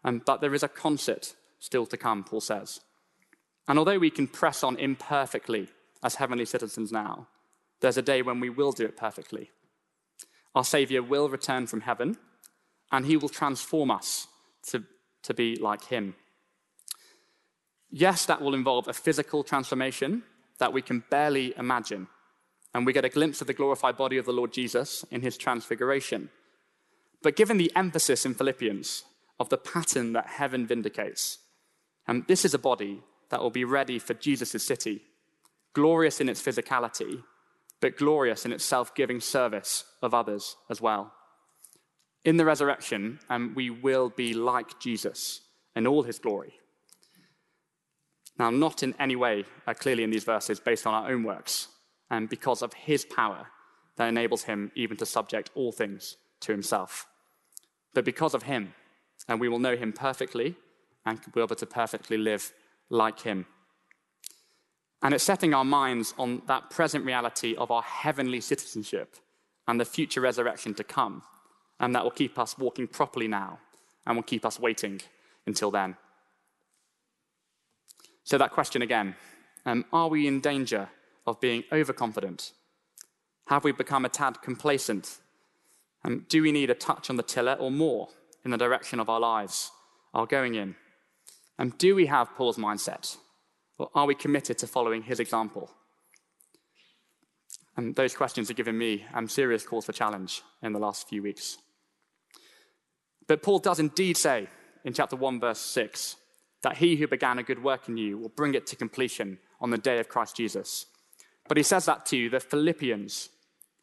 Um, 0.04 0.22
but 0.26 0.42
there 0.42 0.54
is 0.54 0.64
a 0.64 0.68
concert 0.68 1.36
still 1.60 1.86
to 1.86 1.98
come, 1.98 2.24
Paul 2.24 2.42
says. 2.42 2.82
And 3.68 3.80
although 3.80 4.00
we 4.00 4.10
can 4.10 4.28
press 4.28 4.64
on 4.64 4.78
imperfectly 4.78 5.70
as 6.04 6.16
heavenly 6.16 6.46
citizens 6.46 6.92
now, 6.92 7.28
there's 7.80 7.98
a 7.98 8.02
day 8.02 8.22
when 8.22 8.40
we 8.40 8.50
will 8.50 8.74
do 8.74 8.86
it 8.86 8.98
perfectly. 8.98 9.52
Our 10.56 10.64
Savior 10.64 11.02
will 11.02 11.30
return 11.30 11.68
from 11.68 11.82
heaven, 11.82 12.18
and 12.92 13.06
he 13.06 13.18
will 13.18 13.30
transform 13.30 13.90
us 13.90 14.28
to, 14.68 14.84
to 15.24 15.34
be 15.34 15.56
like 15.56 15.86
him. 15.86 16.16
Yes, 17.96 18.26
that 18.26 18.42
will 18.42 18.56
involve 18.56 18.88
a 18.88 18.94
physical 18.94 19.44
transformation 19.44 20.24
that 20.58 20.74
we 20.74 20.82
can 20.82 21.04
barely 21.12 21.54
imagine. 21.58 22.08
And 22.74 22.88
we 22.88 22.92
get 22.92 23.06
a 23.06 23.10
glimpse 23.10 23.40
of 23.40 23.46
the 23.46 23.54
glorified 23.54 23.98
body 23.98 24.18
of 24.18 24.26
the 24.26 24.34
Lord 24.34 24.52
Jesus 24.52 25.06
in 25.12 25.22
his 25.22 25.38
transfiguration. 25.38 26.30
But 27.22 27.36
given 27.36 27.58
the 27.58 27.72
emphasis 27.76 28.26
in 28.26 28.34
Philippians 28.34 29.04
of 29.40 29.50
the 29.50 29.60
pattern 29.60 30.14
that 30.14 30.26
heaven 30.26 30.66
vindicates, 30.66 31.38
and 32.08 32.26
this 32.28 32.44
is 32.44 32.56
a 32.56 32.60
body 32.60 33.04
that 33.30 33.42
will 33.42 33.52
be 33.52 33.64
ready 33.64 34.00
for 34.00 34.16
Jesus' 34.16 34.64
city, 34.64 35.04
glorious 35.74 36.20
in 36.20 36.30
its 36.30 36.42
physicality, 36.42 37.22
but 37.80 37.96
glorious 37.96 38.44
in 38.44 38.52
its 38.52 38.66
self 38.66 38.96
giving 38.96 39.22
service 39.22 39.84
of 40.02 40.16
others 40.16 40.56
as 40.68 40.82
well. 40.82 41.14
In 42.26 42.38
the 42.38 42.46
resurrection, 42.46 43.20
um, 43.30 43.54
we 43.56 43.70
will 43.70 44.10
be 44.10 44.34
like 44.34 44.80
Jesus 44.80 45.42
in 45.76 45.86
all 45.86 46.02
his 46.02 46.18
glory. 46.18 46.54
Now, 48.38 48.50
not 48.50 48.84
in 48.84 48.96
any 49.00 49.16
way 49.16 49.46
uh, 49.68 49.74
clearly 49.74 50.04
in 50.04 50.10
these 50.10 50.24
verses 50.24 50.60
based 50.60 50.88
on 50.88 50.94
our 50.94 51.12
own 51.12 51.24
works, 51.24 51.68
and 52.10 52.30
because 52.30 52.62
of 52.62 52.74
his 52.74 53.06
power 53.06 53.48
that 53.98 54.08
enables 54.08 54.44
him 54.44 54.72
even 54.76 54.98
to 54.98 55.06
subject 55.06 55.52
all 55.56 55.72
things 55.72 56.18
to 56.42 56.52
himself. 56.52 57.06
But 57.94 58.06
because 58.06 58.34
of 58.34 58.44
him, 58.44 58.74
and 59.28 59.40
we 59.40 59.48
will 59.50 59.60
know 59.60 59.76
him 59.76 59.94
perfectly 59.94 60.56
and 61.06 61.20
will 61.20 61.32
be 61.34 61.42
able 61.42 61.56
to 61.56 61.66
perfectly 61.66 62.18
live 62.18 62.52
like 62.90 63.22
him. 63.22 63.46
And 65.02 65.14
it's 65.14 65.24
setting 65.24 65.54
our 65.54 65.66
minds 65.66 66.14
on 66.18 66.42
that 66.48 66.70
present 66.70 67.06
reality 67.06 67.56
of 67.56 67.72
our 67.72 67.82
heavenly 67.82 68.42
citizenship 68.42 69.16
and 69.68 69.80
the 69.80 69.86
future 69.86 70.22
resurrection 70.22 70.74
to 70.76 70.84
come. 70.84 71.24
And 71.80 71.94
that 71.94 72.04
will 72.04 72.12
keep 72.12 72.40
us 72.40 72.58
walking 72.58 72.88
properly 72.88 73.28
now 73.28 73.60
and 74.06 74.16
will 74.16 74.24
keep 74.24 74.46
us 74.46 74.60
waiting 74.60 75.02
until 75.46 75.72
then. 75.72 75.98
So, 78.24 78.38
that 78.38 78.52
question 78.52 78.82
again 78.82 79.16
um, 79.66 79.86
are 79.94 80.08
we 80.08 80.28
in 80.28 80.40
danger 80.40 80.90
of 81.26 81.40
being 81.40 81.64
overconfident? 81.72 82.52
Have 83.48 83.64
we 83.64 83.72
become 83.72 84.06
a 84.06 84.10
tad 84.10 84.42
complacent? 84.42 85.20
Um, 86.06 86.26
do 86.30 86.42
we 86.42 86.52
need 86.52 86.70
a 86.70 86.76
touch 86.76 87.10
on 87.10 87.16
the 87.16 87.24
tiller 87.24 87.54
or 87.54 87.72
more 87.72 88.10
in 88.44 88.52
the 88.52 88.58
direction 88.58 89.00
of 89.00 89.10
our 89.10 89.20
lives, 89.20 89.72
our 90.14 90.26
going 90.26 90.56
in? 90.56 90.76
And 91.58 91.78
do 91.78 91.96
we 91.96 92.08
have 92.08 92.36
Paul's 92.36 92.58
mindset? 92.58 93.18
Or 93.78 93.90
are 93.96 94.06
we 94.06 94.16
committed 94.16 94.58
to 94.60 94.68
following 94.68 95.04
his 95.04 95.20
example? 95.20 95.70
And 97.76 97.96
those 97.96 98.16
questions 98.16 98.50
have 98.50 98.58
given 98.58 98.78
me 98.78 99.06
um, 99.14 99.28
serious 99.28 99.66
cause 99.66 99.86
for 99.86 99.94
challenge 99.94 100.42
in 100.62 100.74
the 100.74 100.80
last 100.80 101.08
few 101.08 101.24
weeks. 101.24 101.58
But 103.28 103.42
Paul 103.42 103.60
does 103.60 103.80
indeed 103.80 104.18
say 104.18 104.48
in 104.84 104.94
chapter 104.94 105.16
1, 105.16 105.40
verse 105.40 105.60
6, 105.60 106.18
that 106.64 106.78
he 106.78 106.96
who 106.96 107.08
began 107.08 107.38
a 107.38 107.44
good 107.44 107.64
work 107.64 107.88
in 107.88 107.98
you 107.98 108.18
will 108.18 108.30
bring 108.30 108.56
it 108.56 108.66
to 108.68 108.76
completion 108.76 109.38
on 109.62 109.70
the 109.70 109.78
day 109.78 110.00
of 110.00 110.10
Christ 110.10 110.36
Jesus. 110.36 110.88
But 111.48 111.58
he 111.58 111.64
says 111.64 111.86
that 111.86 112.06
to 112.08 112.30
the 112.30 112.40
Philippians, 112.40 113.30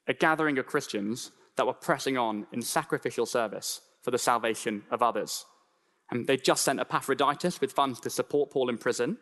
a 0.09 0.15
gathering 0.15 0.59
of 0.59 0.67
Christians 0.67 1.31
that 1.57 1.67
were 1.67 1.75
pressing 1.75 2.17
on 2.17 2.47
in 2.53 2.63
sacrificial 2.63 3.27
service 3.27 3.83
for 4.03 4.11
the 4.11 4.19
salvation 4.19 4.83
of 4.91 5.03
others. 5.03 5.45
And 6.11 6.27
they 6.27 6.39
just 6.39 6.65
sent 6.65 6.81
Epaphroditus 6.81 7.61
with 7.61 7.73
funds 7.73 8.01
to 8.01 8.11
support 8.11 8.51
Paul 8.51 8.71
in 8.71 8.79
prison. 8.79 9.19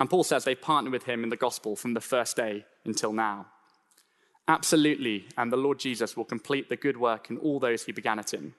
And 0.00 0.10
Paul 0.10 0.24
says 0.24 0.44
they've 0.44 0.60
partnered 0.60 0.92
with 0.92 1.04
him 1.04 1.22
in 1.22 1.30
the 1.30 1.36
gospel 1.36 1.76
from 1.76 1.94
the 1.94 2.00
first 2.00 2.36
day 2.36 2.66
until 2.84 3.12
now. 3.12 3.46
Absolutely, 4.48 5.26
and 5.38 5.50
the 5.50 5.56
Lord 5.56 5.78
Jesus 5.78 6.16
will 6.16 6.24
complete 6.24 6.68
the 6.68 6.76
good 6.76 6.98
work 6.98 7.30
in 7.30 7.38
all 7.38 7.60
those 7.60 7.84
he 7.84 7.92
began 7.92 8.18
it 8.18 8.34
in. 8.34 8.52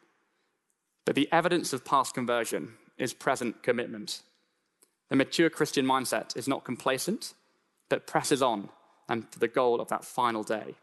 But 1.04 1.14
the 1.14 1.30
evidence 1.32 1.74
of 1.74 1.86
past 1.86 2.16
conversion 2.16 2.74
is 2.98 3.14
present 3.14 3.64
commitment. 3.64 4.22
The 5.10 5.16
mature 5.16 5.50
Christian 5.50 5.86
mindset 5.86 6.36
is 6.36 6.48
not 6.48 6.64
complacent, 6.64 7.34
but 7.90 8.08
presses 8.08 8.42
on 8.42 8.70
and 9.08 9.32
to 9.32 9.40
the 9.40 9.48
goal 9.48 9.80
of 9.80 9.88
that 9.90 10.06
final 10.06 10.44
day. 10.44 10.76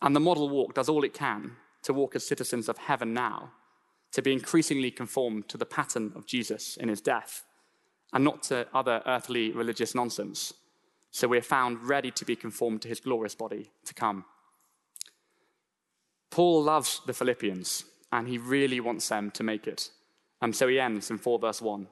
And 0.00 0.14
the 0.14 0.20
model 0.20 0.48
walk 0.48 0.74
does 0.74 0.88
all 0.88 1.04
it 1.04 1.14
can 1.14 1.56
to 1.82 1.92
walk 1.92 2.14
as 2.16 2.26
citizens 2.26 2.68
of 2.68 2.78
heaven 2.78 3.14
now, 3.14 3.50
to 4.12 4.22
be 4.22 4.32
increasingly 4.32 4.90
conformed 4.90 5.48
to 5.48 5.56
the 5.56 5.66
pattern 5.66 6.12
of 6.14 6.26
Jesus 6.26 6.76
in 6.76 6.88
his 6.88 7.00
death, 7.00 7.44
and 8.12 8.24
not 8.24 8.42
to 8.44 8.66
other 8.72 9.02
earthly 9.06 9.52
religious 9.52 9.94
nonsense. 9.94 10.52
So 11.10 11.28
we're 11.28 11.42
found 11.42 11.88
ready 11.88 12.10
to 12.10 12.24
be 12.24 12.36
conformed 12.36 12.82
to 12.82 12.88
his 12.88 13.00
glorious 13.00 13.34
body 13.34 13.70
to 13.84 13.94
come. 13.94 14.24
Paul 16.30 16.62
loves 16.62 17.00
the 17.06 17.14
Philippians, 17.14 17.84
and 18.12 18.28
he 18.28 18.38
really 18.38 18.80
wants 18.80 19.08
them 19.08 19.30
to 19.32 19.42
make 19.42 19.66
it. 19.66 19.90
And 20.40 20.54
so 20.54 20.68
he 20.68 20.78
ends 20.78 21.10
in 21.10 21.18
4 21.18 21.38
verse 21.38 21.62
1. 21.62 21.88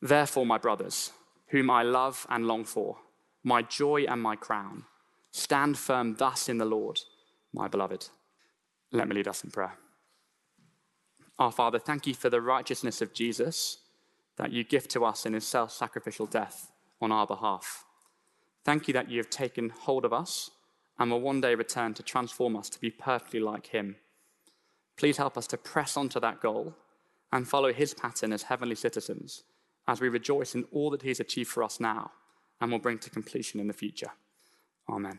Therefore, 0.00 0.46
my 0.46 0.58
brothers, 0.58 1.12
whom 1.48 1.70
I 1.70 1.82
love 1.82 2.26
and 2.28 2.46
long 2.46 2.64
for, 2.64 2.98
my 3.44 3.62
joy 3.62 4.04
and 4.08 4.20
my 4.20 4.36
crown, 4.36 4.84
stand 5.30 5.78
firm 5.78 6.16
thus 6.16 6.48
in 6.48 6.58
the 6.58 6.64
Lord, 6.64 7.00
my 7.52 7.68
beloved. 7.68 8.08
Let 8.90 9.08
me 9.08 9.14
lead 9.14 9.28
us 9.28 9.44
in 9.44 9.50
prayer. 9.50 9.74
Our 11.38 11.52
Father, 11.52 11.78
thank 11.78 12.06
you 12.06 12.14
for 12.14 12.30
the 12.30 12.40
righteousness 12.40 13.00
of 13.00 13.12
Jesus 13.12 13.78
that 14.36 14.52
you 14.52 14.64
give 14.64 14.88
to 14.88 15.04
us 15.04 15.26
in 15.26 15.34
his 15.34 15.46
self 15.46 15.72
sacrificial 15.72 16.26
death 16.26 16.70
on 17.00 17.12
our 17.12 17.26
behalf. 17.26 17.84
Thank 18.64 18.86
you 18.86 18.94
that 18.94 19.10
you 19.10 19.18
have 19.18 19.30
taken 19.30 19.70
hold 19.70 20.04
of 20.04 20.12
us 20.12 20.50
and 20.98 21.10
will 21.10 21.20
one 21.20 21.40
day 21.40 21.54
return 21.54 21.94
to 21.94 22.02
transform 22.02 22.56
us 22.56 22.68
to 22.70 22.80
be 22.80 22.90
perfectly 22.90 23.40
like 23.40 23.68
him. 23.68 23.96
Please 24.96 25.16
help 25.16 25.36
us 25.36 25.46
to 25.48 25.56
press 25.56 25.96
on 25.96 26.08
to 26.10 26.20
that 26.20 26.40
goal 26.40 26.76
and 27.32 27.48
follow 27.48 27.72
his 27.72 27.94
pattern 27.94 28.32
as 28.32 28.44
heavenly 28.44 28.74
citizens 28.74 29.44
as 29.88 30.00
we 30.00 30.08
rejoice 30.08 30.54
in 30.54 30.64
all 30.72 30.90
that 30.90 31.02
he 31.02 31.08
has 31.08 31.20
achieved 31.20 31.50
for 31.50 31.62
us 31.62 31.80
now 31.80 32.10
and 32.60 32.70
will 32.70 32.78
bring 32.78 32.98
to 32.98 33.10
completion 33.10 33.58
in 33.58 33.66
the 33.66 33.72
future. 33.72 34.10
Amen. 34.88 35.18